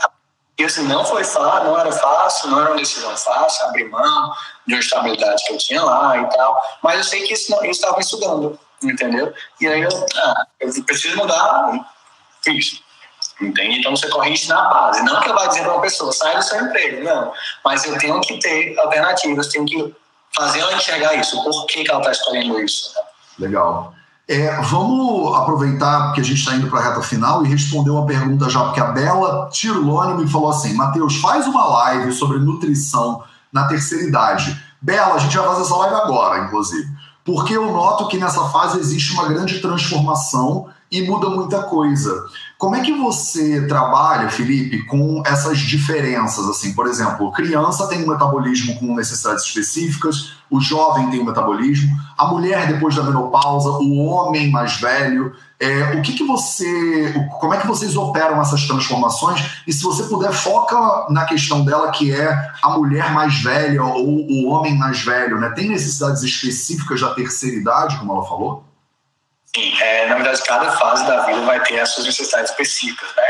[0.56, 4.32] e assim, não foi fácil, não era fácil, não era uma decisão fácil, abrir mão
[4.66, 6.60] de uma estabilidade que eu tinha lá e tal.
[6.82, 9.34] Mas eu sei que isso, estava estudando, entendeu?
[9.60, 11.72] E aí eu, ah, eu preciso mudar,
[12.42, 12.82] fiz.
[13.40, 13.80] Entende?
[13.80, 15.02] Então você corrige na base.
[15.02, 17.32] Não que eu vá dizer para uma pessoa, sai do seu emprego, não.
[17.64, 19.94] Mas eu tenho que ter alternativas, tenho que
[20.36, 21.42] fazer ela enxergar isso.
[21.42, 22.94] Por que, que ela está escolhendo isso?
[23.40, 23.92] Legal.
[24.26, 28.06] É, vamos aproveitar que a gente está indo para a reta final e responder uma
[28.06, 33.22] pergunta já, porque a Bela Tirlone me falou assim: Matheus, faz uma live sobre nutrição
[33.52, 34.58] na terceira idade.
[34.80, 36.88] Bela, a gente vai fazer essa live agora, inclusive,
[37.24, 42.24] porque eu noto que nessa fase existe uma grande transformação e muda muita coisa.
[42.56, 46.48] Como é que você trabalha, Felipe, com essas diferenças?
[46.48, 51.90] Assim, por exemplo, criança tem um metabolismo com necessidades específicas, o jovem tem um metabolismo,
[52.16, 55.34] a mulher depois da menopausa, o homem mais velho.
[55.58, 59.62] É, o que, que você, como é que vocês operam essas transformações?
[59.66, 64.06] E se você puder foca na questão dela que é a mulher mais velha ou
[64.06, 65.50] o homem mais velho, né?
[65.50, 68.64] Tem necessidades específicas da terceira idade, como ela falou?
[69.54, 73.22] Sim, é, na verdade, cada fase da vida vai ter as suas necessidades específicas, né?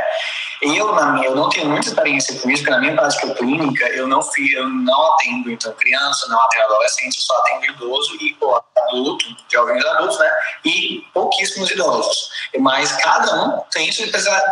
[0.62, 3.86] Eu, na minha, eu não tenho muita experiência com isso, porque na minha prática clínica
[3.88, 8.36] eu não, fui, eu não atendo então criança, não atendo adolescente, só atendo idoso e
[8.88, 10.30] adulto, jovens adultos, né?
[10.64, 12.28] E pouquíssimos idosos.
[12.58, 13.90] Mas cada um tem,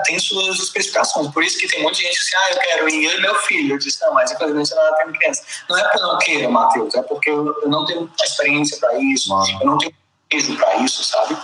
[0.05, 1.29] tem suas especificações.
[1.29, 3.75] Por isso que tem muita gente assim, ah, eu quero ir, eu e meu filho.
[3.75, 5.43] Eu disse, não, mas infelizmente eu não atendo criança.
[5.69, 8.99] Não é porque eu não quero, Matheus, é porque eu, eu não tenho experiência para
[8.99, 9.95] isso, eu não tenho
[10.29, 11.37] peso para isso, sabe?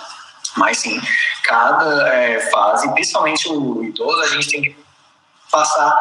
[0.59, 1.01] Mas sim,
[1.45, 4.77] cada é, fase, principalmente o idoso, a gente tem que
[5.51, 5.97] passar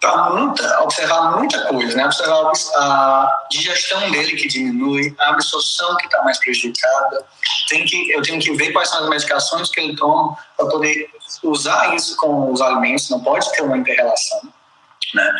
[0.00, 2.04] para muita, observar muita coisa, né?
[2.04, 7.24] Observar a digestão dele que diminui, a absorção que está mais prejudicada.
[7.68, 11.10] Tem que, eu tenho que ver quais são as medicações que ele toma para poder
[11.42, 13.08] usar isso com os alimentos.
[13.08, 14.42] Não pode ter uma interrelação,
[15.14, 15.34] né?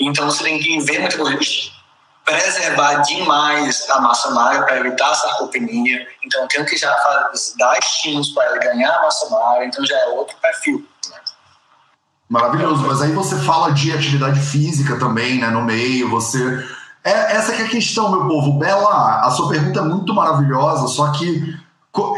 [0.00, 1.38] Então você tem que ver muita coisa
[2.28, 6.06] preservar demais a massa magra para evitar a sarcopenia.
[6.22, 9.96] Então, eu tenho que já fazer, dar estímulos para ele ganhar massa magra, então já
[9.96, 10.86] é outro perfil.
[11.10, 11.16] Né?
[12.28, 16.62] Maravilhoso, mas aí você fala de atividade física também, né, no meio, você...
[17.02, 18.58] É, essa é a questão, meu povo.
[18.58, 21.56] Bela, a sua pergunta é muito maravilhosa, só que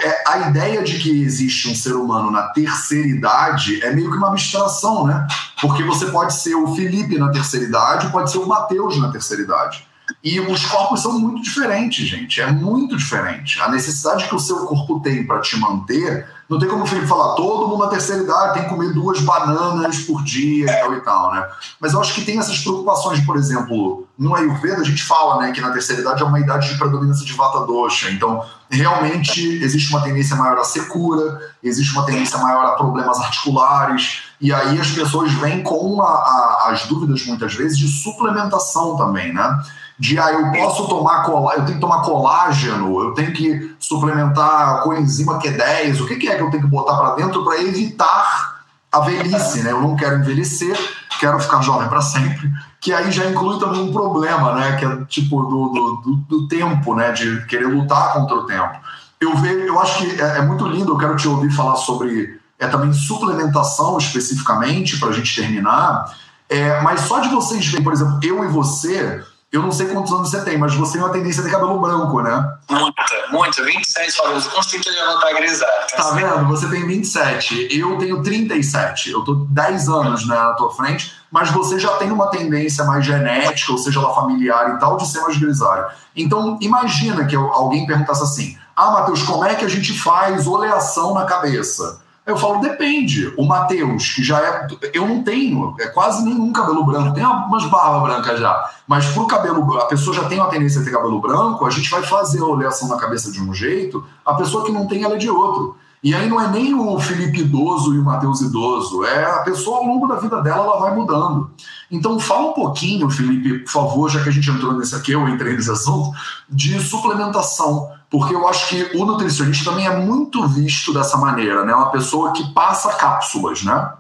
[0.03, 4.17] é, a ideia de que existe um ser humano na terceira idade é meio que
[4.17, 5.27] uma abstração, né?
[5.61, 9.43] Porque você pode ser o Felipe na terceira idade, pode ser o Mateus na terceira
[9.43, 9.87] idade.
[10.23, 12.41] E os corpos são muito diferentes, gente.
[12.41, 13.61] É muito diferente.
[13.61, 17.07] A necessidade que o seu corpo tem para te manter, não tem como o Felipe
[17.07, 20.95] falar, todo mundo na terceira idade tem que comer duas bananas por dia e tal
[20.95, 21.49] e tal, né?
[21.81, 25.53] Mas eu acho que tem essas preocupações, por exemplo, no Ayurveda a gente fala, né,
[25.53, 28.11] que na terceira idade é uma idade de predominância de vata dosha.
[28.11, 34.25] Então, realmente existe uma tendência maior à secura, existe uma tendência maior a problemas articulares,
[34.41, 39.33] e aí as pessoas vêm com a, a, as dúvidas muitas vezes de suplementação também,
[39.33, 39.59] né?
[40.01, 44.83] De ah, eu posso tomar colágeno, eu tenho que tomar colágeno, eu tenho que suplementar
[44.83, 48.63] coenzima Q10, o que, que é que eu tenho que botar para dentro para evitar
[48.91, 49.73] a velhice, né?
[49.73, 50.75] Eu não quero envelhecer,
[51.21, 54.77] quero ficar jovem para sempre, que aí já inclui também um problema, né?
[54.79, 57.13] Que é tipo do, do, do, do tempo, né?
[57.13, 58.79] De querer lutar contra o tempo.
[59.21, 62.41] Eu vejo, eu acho que é, é muito lindo, eu quero te ouvir falar sobre
[62.59, 66.11] é também suplementação especificamente para a gente terminar.
[66.49, 69.23] É, mas só de vocês verem, por exemplo, eu e você,
[69.53, 72.23] eu não sei quantos anos você tem, mas você tem uma tendência de cabelo branco,
[72.23, 72.57] né?
[72.71, 73.65] Muita, muita.
[73.65, 74.49] 27, Fabioso.
[74.49, 75.73] Com certeza já não tá grisalho.
[75.91, 76.47] Tá, tá vendo?
[76.47, 77.69] Você tem 27.
[77.77, 79.11] Eu tenho 37.
[79.11, 83.05] Eu tô 10 anos né, na tua frente, mas você já tem uma tendência mais
[83.05, 85.87] genética, ou seja, lá familiar e tal, de ser mais grisalho.
[86.15, 91.13] Então, imagina que alguém perguntasse assim: Ah, Matheus, como é que a gente faz oleação
[91.13, 92.00] na cabeça?
[92.27, 93.33] Eu falo, depende.
[93.37, 94.69] O Matheus, que já é.
[94.93, 98.71] Eu não tenho, é quase nenhum cabelo branco, tem umas barbas brancas já.
[98.87, 101.91] Mas pro cabelo, a pessoa já tem uma tendência a ter cabelo branco, a gente
[101.91, 105.15] vai fazer a oleação na cabeça de um jeito, a pessoa que não tem, ela
[105.15, 105.77] é de outro.
[106.03, 109.79] E aí não é nem o Felipe idoso e o Matheus idoso, é a pessoa
[109.79, 111.51] ao longo da vida dela, ela vai mudando.
[111.91, 115.29] Então fala um pouquinho, Felipe, por favor, já que a gente entrou nesse aqui, eu
[115.29, 116.11] entrei nesse assunto,
[116.49, 121.73] de suplementação porque eu acho que o nutricionista também é muito visto dessa maneira, né?
[121.73, 123.93] Uma pessoa que passa cápsulas, né?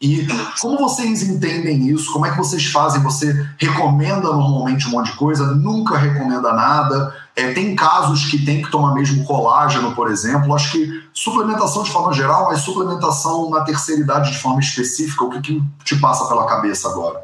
[0.00, 0.26] E
[0.60, 2.12] como vocês entendem isso?
[2.12, 3.02] Como é que vocês fazem?
[3.02, 5.44] Você recomenda normalmente um monte de coisa?
[5.54, 7.14] Nunca recomenda nada?
[7.36, 10.54] É, tem casos que tem que tomar mesmo colágeno, por exemplo.
[10.54, 15.30] Acho que suplementação de forma geral, mas suplementação na terceira idade de forma específica, o
[15.30, 17.22] que, que te passa pela cabeça agora?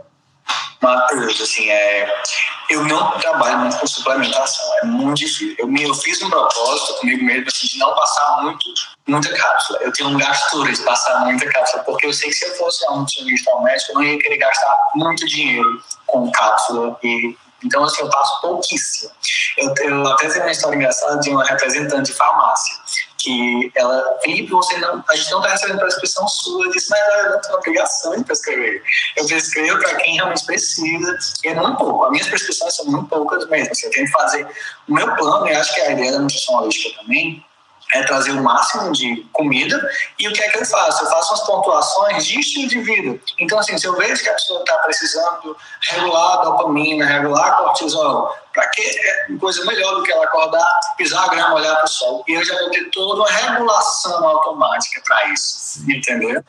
[0.82, 2.22] Matheus, assim, é,
[2.68, 5.54] eu não trabalho muito com suplementação, é muito difícil.
[5.58, 8.64] Eu, eu fiz um propósito comigo mesmo assim, de não passar muito,
[9.06, 9.78] muita cápsula.
[9.82, 12.88] Eu tenho um gastura de passar muita cápsula, porque eu sei que se eu fosse
[12.90, 16.98] um nutricionista ou médico, eu não ia querer gastar muito dinheiro com cápsula.
[17.02, 19.10] E, então, assim, eu passo pouquíssimo.
[19.56, 22.76] Eu, eu até tenho uma história engraçada de uma representante de farmácia
[23.18, 26.66] que ela, Felipe, você não, a gente não está recebendo prescrição sua.
[26.66, 28.82] Eu disse, mas eu não tenho obrigação de prescrever.
[29.16, 32.04] Eu prescrevo para quem realmente precisa, e é muito pouco.
[32.04, 33.72] As minhas prescrições são muito poucas mesmo.
[33.72, 34.46] Assim, eu tenho que fazer
[34.88, 37.44] o meu plano, e acho que a ideia da nutrição holística também
[37.92, 39.80] é trazer o máximo de comida.
[40.18, 41.04] E o que é que eu faço?
[41.04, 43.20] Eu faço umas pontuações de estilo de vida.
[43.38, 47.50] Então, assim, se eu vejo que a pessoa está precisando regular a dopamina, regular a
[47.52, 51.84] cortisol, para que é coisa melhor do que ela acordar, pisar a grama, olhar para
[51.84, 52.24] o sol.
[52.28, 56.42] E eu já vou ter toda uma regulação automática para isso, entendeu?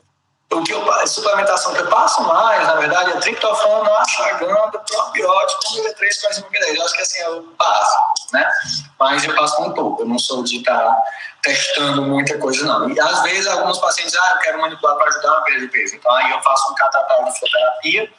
[0.51, 5.73] O que eu, a suplementação que eu passo mais, na verdade, é triptofano, ashwagandha, probiótico,
[5.73, 6.75] ômega 3, coenzima Q10.
[6.75, 8.01] Eu acho que assim é o básico,
[8.33, 8.51] né?
[8.99, 11.03] Mas eu passo um pouco, eu não sou de estar tá
[11.43, 12.89] testando muita coisa, não.
[12.89, 15.95] E às vezes alguns pacientes, ah, eu quero manipular para ajudar uma perda de peso.
[15.95, 18.11] Então aí eu faço um catatal de fisioterapia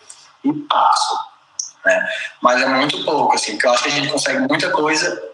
[0.44, 1.18] e passo.
[1.84, 2.08] Né?
[2.40, 5.29] Mas é muito pouco, assim, porque eu acho que a gente consegue muita coisa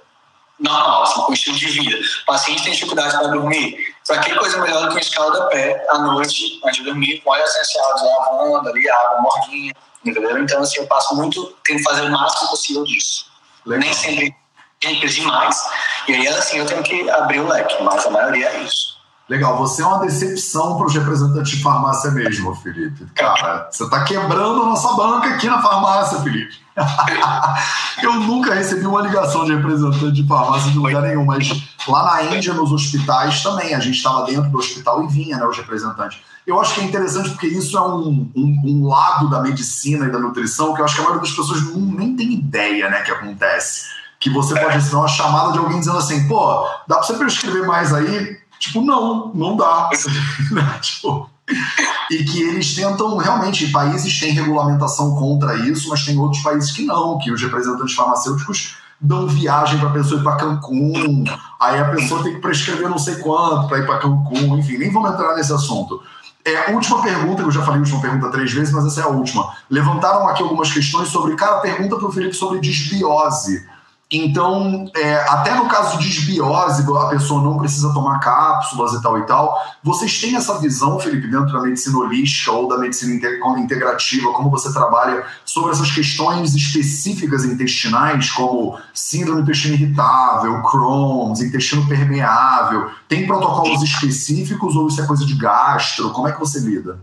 [0.59, 1.97] normal, assim, com estilo de vida.
[2.23, 3.77] O paciente tem dificuldade para dormir,
[4.07, 7.43] para que coisa melhor do que um escalda-pé à noite, antes de dormir, com óleo
[7.43, 10.39] essencial de lavanda, ali, água morninha, entendeu?
[10.39, 13.27] Então, assim, eu passo muito, tento fazer o máximo possível disso.
[13.65, 13.85] Legal.
[13.85, 14.35] Nem sempre
[14.83, 15.63] gente demais,
[16.07, 18.97] e aí, assim, eu tenho que abrir o leque, mas a maioria é isso.
[19.29, 23.07] Legal, você é uma decepção para os representantes de farmácia mesmo, Felipe.
[23.15, 26.66] Cara, você está quebrando a nossa banca aqui na farmácia, Felipe.
[28.03, 31.49] eu nunca recebi uma ligação de representante de farmácia de lugar nenhum, mas
[31.89, 35.47] lá na Índia, nos hospitais também, a gente estava dentro do hospital e vinha né,
[35.47, 36.19] os representantes.
[36.47, 40.13] Eu acho que é interessante porque isso é um, um, um, lado da medicina e
[40.13, 43.03] da nutrição que eu acho que a maioria das pessoas não, nem tem ideia né,
[43.03, 43.87] que acontece.
[44.21, 47.67] Que você pode receber uma chamada de alguém dizendo assim, pô, dá para você prescrever
[47.67, 48.39] mais aí?
[48.59, 49.91] Tipo, não, não dá.
[50.81, 51.29] Tipo,
[52.11, 56.85] e que eles tentam realmente, países têm regulamentação contra isso, mas tem outros países que
[56.85, 61.25] não, que os representantes farmacêuticos dão viagem para a pessoa ir para Cancún,
[61.61, 64.91] aí a pessoa tem que prescrever não sei quanto para ir para Cancún, enfim, nem
[64.91, 66.01] vamos entrar nesse assunto.
[66.47, 69.09] É, última pergunta, eu já falei a última pergunta três vezes, mas essa é a
[69.09, 69.53] última.
[69.69, 71.35] Levantaram aqui algumas questões sobre.
[71.35, 73.67] Cara, pergunta para o Felipe sobre desbiose.
[74.11, 79.19] Então, é, até no caso de desbiose, a pessoa não precisa tomar cápsulas e tal
[79.19, 79.61] e tal.
[79.83, 83.15] Vocês têm essa visão, Felipe, dentro da medicina holística ou da medicina
[83.59, 91.41] integrativa, como você trabalha sobre essas questões específicas intestinais, como síndrome do intestino irritável, Crohn's,
[91.41, 92.89] intestino permeável?
[93.09, 96.11] Tem protocolos específicos ou isso é coisa de gastro?
[96.11, 97.01] Como é que você lida?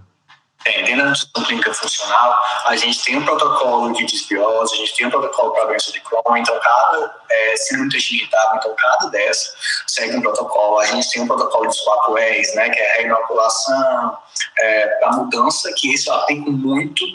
[0.63, 4.95] Tem, dentro da nutrição clínica funcional, a gente tem um protocolo de desbiose, a gente
[4.95, 9.53] tem um protocolo para doença de Crohn, então cada é, síndrome intestinal, então cada dessa
[9.87, 10.79] segue um protocolo.
[10.79, 14.17] A gente tem um protocolo de swap ways, né, que é a reinoculação,
[14.59, 17.05] é, para mudança, que isso eu aplico muito,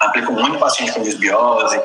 [0.00, 1.82] aplico muito paciente com desbiose.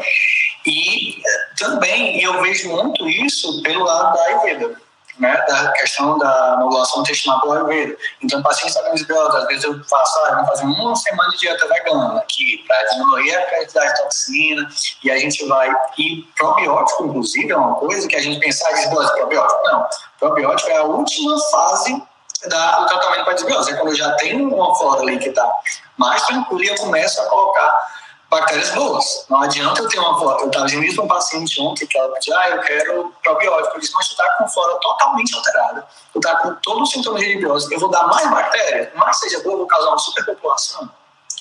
[0.66, 4.82] E é, também eu vejo muito isso pelo lado da Ayurveda
[5.20, 7.95] né, da questão da modulação intestinal pela Ayurveda.
[8.22, 11.30] Então, o paciente está com desbiose, às vezes eu faço, ah, vou fazer uma semana
[11.32, 14.68] de dieta vegana aqui, para diminuir a quantidade de toxina,
[15.03, 15.72] e a gente vai.
[15.97, 19.61] E probiótico, inclusive, é uma coisa que a gente pensar em desbiose, probiótico.
[19.64, 19.88] Não,
[20.20, 22.01] probiótico é a última fase
[22.47, 23.72] da, do tratamento para desbiose.
[23.72, 25.49] É quando eu já tenho uma flora ali que está
[25.97, 28.03] mais tranquila eu começo a colocar
[28.34, 29.25] bactérias boas.
[29.29, 30.41] Não adianta eu ter uma flora.
[30.41, 33.75] Eu estava dizendo isso para um paciente ontem que ela pediu, ah, eu quero probiótico.
[33.75, 35.88] Eu disse, mas tu está com flora totalmente alterada.
[36.11, 37.73] Tu está com todos os sintomas de desbiose.
[37.73, 40.89] Eu vou dar mais bactéria, mais seja boa, eu vou causar uma superpopulação.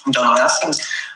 [0.07, 0.71] Então não é assim.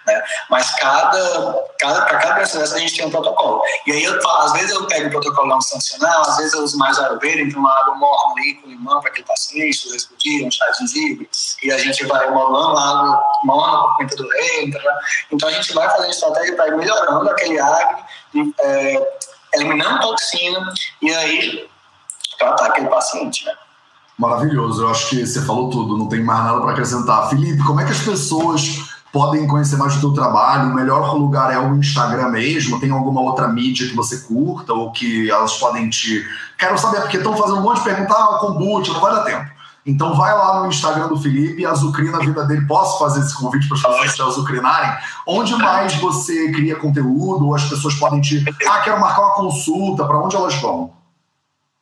[0.07, 0.23] Né?
[0.49, 3.61] Mas cada, cada, para cada doença dessa a gente tem um protocolo.
[3.87, 6.79] E aí, eu, às vezes, eu pego o protocolo não sancional, às vezes eu uso
[6.79, 10.47] mais ayurveda, então uma água morna ali com limão para aquele paciente, vezes por dia,
[10.47, 11.29] um chá de gengibre,
[11.63, 14.73] e a gente vai molando a água morna com pimenta do rei.
[15.33, 19.19] Então a gente vai fazendo estratégia para ir melhorando aquele acne, é,
[19.55, 20.73] eliminando toxina,
[21.03, 21.69] e aí
[22.39, 23.45] tratar aquele paciente.
[23.45, 23.55] Né?
[24.19, 27.29] Maravilhoso, eu acho que você falou tudo, não tem mais nada para acrescentar.
[27.29, 30.71] Felipe, como é que as pessoas podem conhecer mais do teu trabalho?
[30.71, 32.81] O melhor lugar é o Instagram mesmo?
[32.81, 36.25] Tem alguma outra mídia que você curta ou que elas podem te.
[36.57, 39.57] Quero saber, porque estão fazendo um monte de perguntas, ah, kombucha, não vai dar tempo.
[39.85, 42.67] Então vai lá no Instagram do Felipe azucrina a vida dele.
[42.67, 44.99] Posso fazer esse convite para as pessoas te azucrinarem?
[45.27, 48.45] Onde mais você cria conteúdo ou as pessoas podem te.
[48.67, 50.96] Ah, quero marcar uma consulta, para onde elas vão?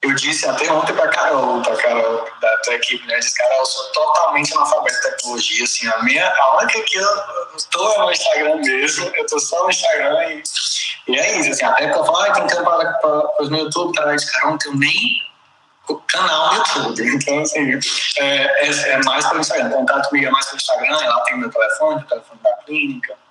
[0.04, 3.18] Eu disse até ontem para Carol, para Carol da tua equipe, né?
[3.18, 7.56] Disse, Carol, eu sou totalmente analfabeto de tecnologia, assim, a minha, a única que eu
[7.56, 10.42] estou é no Instagram mesmo, eu estou só no Instagram e,
[11.08, 14.12] e é isso, assim, até que eu falo, tem câmera para, para meus YouTube, cara,
[14.12, 15.24] eu cara, não tenho nem
[16.08, 17.78] canal no YouTube, então, assim,
[18.18, 21.50] é, é, é mais pelo Instagram, contato comigo é mais pelo Instagram, lá tem meu
[21.50, 23.23] telefone, o telefone da clínica,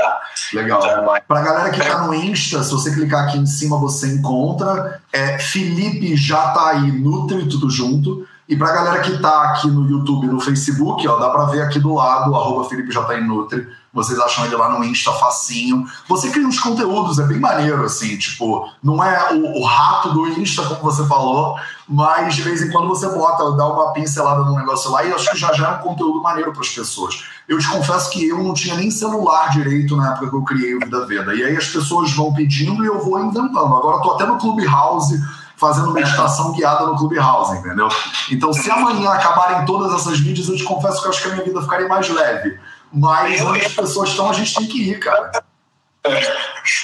[0.00, 0.20] Tá.
[0.54, 0.80] Legal.
[0.84, 4.08] Então, Para a galera que está no Insta, se você clicar aqui em cima, você
[4.14, 5.00] encontra.
[5.12, 8.26] É Felipe já tá aí, Nutri, tudo junto.
[8.48, 11.62] E para a galera que está aqui no YouTube no Facebook, ó, dá para ver
[11.62, 13.20] aqui do lado, arroba Felipe J.
[13.20, 13.68] Nutri.
[13.92, 15.84] Vocês acham ele lá no Insta facinho.
[16.08, 20.28] Você cria uns conteúdos, é bem maneiro, assim, tipo, não é o, o, rato do
[20.28, 21.56] Insta, como você falou,
[21.88, 25.30] mas de vez em quando você bota, dá uma pincelada no negócio lá e acho
[25.30, 27.24] que já já é um conteúdo maneiro para as pessoas.
[27.48, 30.76] Eu te confesso que eu não tinha nem celular direito na época que eu criei
[30.76, 31.34] o Vida Veda.
[31.34, 33.74] E aí as pessoas vão pedindo e eu vou inventando.
[33.74, 35.20] Agora eu tô até no Clubhouse
[35.60, 37.88] fazendo meditação guiada no Clubhouse, entendeu?
[38.30, 41.32] Então, se amanhã acabarem todas essas mídias, eu te confesso que eu acho que a
[41.32, 42.58] minha vida ficaria mais leve.
[42.92, 45.44] Mas onde as pessoas estão, a gente tem que ir, cara.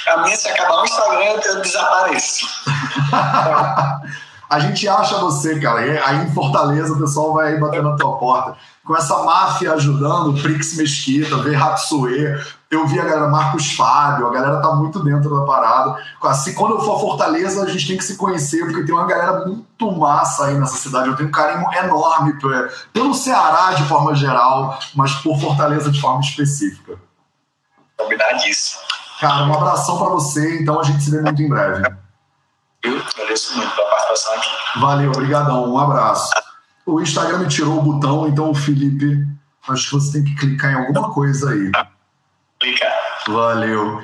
[0.09, 2.47] A minha, se acabar o Instagram, eu desapareço.
[4.51, 5.81] a gente acha você, cara.
[5.81, 10.77] Aí em Fortaleza o pessoal vai bater na tua porta com essa máfia ajudando, Prix
[10.77, 16.03] Mesquita, Verrapsuê, Eu vi a galera, Marcos Fábio, a galera tá muito dentro da parada.
[16.21, 19.07] Assim, quando eu for a Fortaleza, a gente tem que se conhecer, porque tem uma
[19.07, 21.09] galera muito massa aí nessa cidade.
[21.09, 22.37] Eu tenho um carinho enorme
[22.93, 26.99] pelo Ceará de forma geral, mas por Fortaleza de forma específica.
[27.97, 28.83] Combinadíssimo.
[29.21, 31.89] Cara, um abração para você, então a gente se vê muito em breve.
[32.83, 34.81] Eu agradeço muito pela participação aqui.
[34.81, 36.33] Valeu, obrigadão, um abraço.
[36.85, 39.25] O Instagram me tirou o botão, então, Felipe,
[39.69, 41.71] acho que você tem que clicar em alguma coisa aí.
[42.67, 42.93] Clicar.
[43.29, 44.03] Valeu.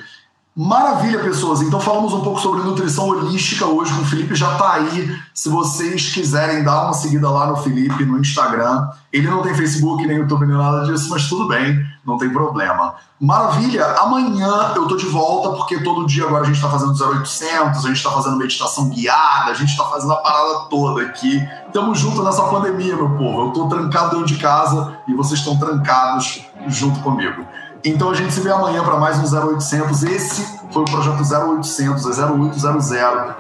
[0.55, 1.63] Maravilha, pessoas.
[1.63, 5.19] Então falamos um pouco sobre nutrição holística hoje com o Felipe, já tá aí.
[5.35, 8.87] Se vocês quiserem dar uma seguida lá no Felipe no Instagram.
[9.11, 12.95] Ele não tem Facebook nem YouTube nem nada disso, mas tudo bem, não tem problema.
[13.21, 13.85] Maravilha.
[13.99, 17.89] Amanhã eu tô de volta porque todo dia agora a gente tá fazendo 0800, a
[17.89, 21.43] gente tá fazendo meditação guiada, a gente tá fazendo a parada toda aqui.
[21.73, 23.47] Tamo junto nessa pandemia, meu povo.
[23.47, 27.45] Eu tô trancado dentro de casa e vocês estão trancados junto comigo.
[27.85, 30.05] Então a gente se vê amanhã para mais um 0800.
[30.05, 32.93] Esse foi o projeto 0800, é 0800,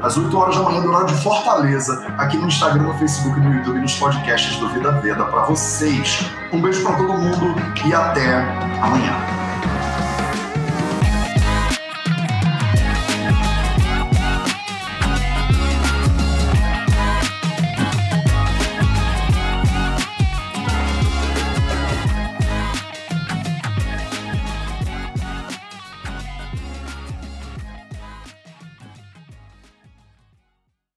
[0.03, 3.55] às 8 horas da manhã, do horário de Fortaleza, aqui no Instagram, no Facebook, no
[3.55, 6.26] YouTube e nos podcasts do Vida Veda para vocês.
[6.53, 7.55] Um beijo para todo mundo
[7.86, 8.40] e até
[8.82, 9.41] amanhã.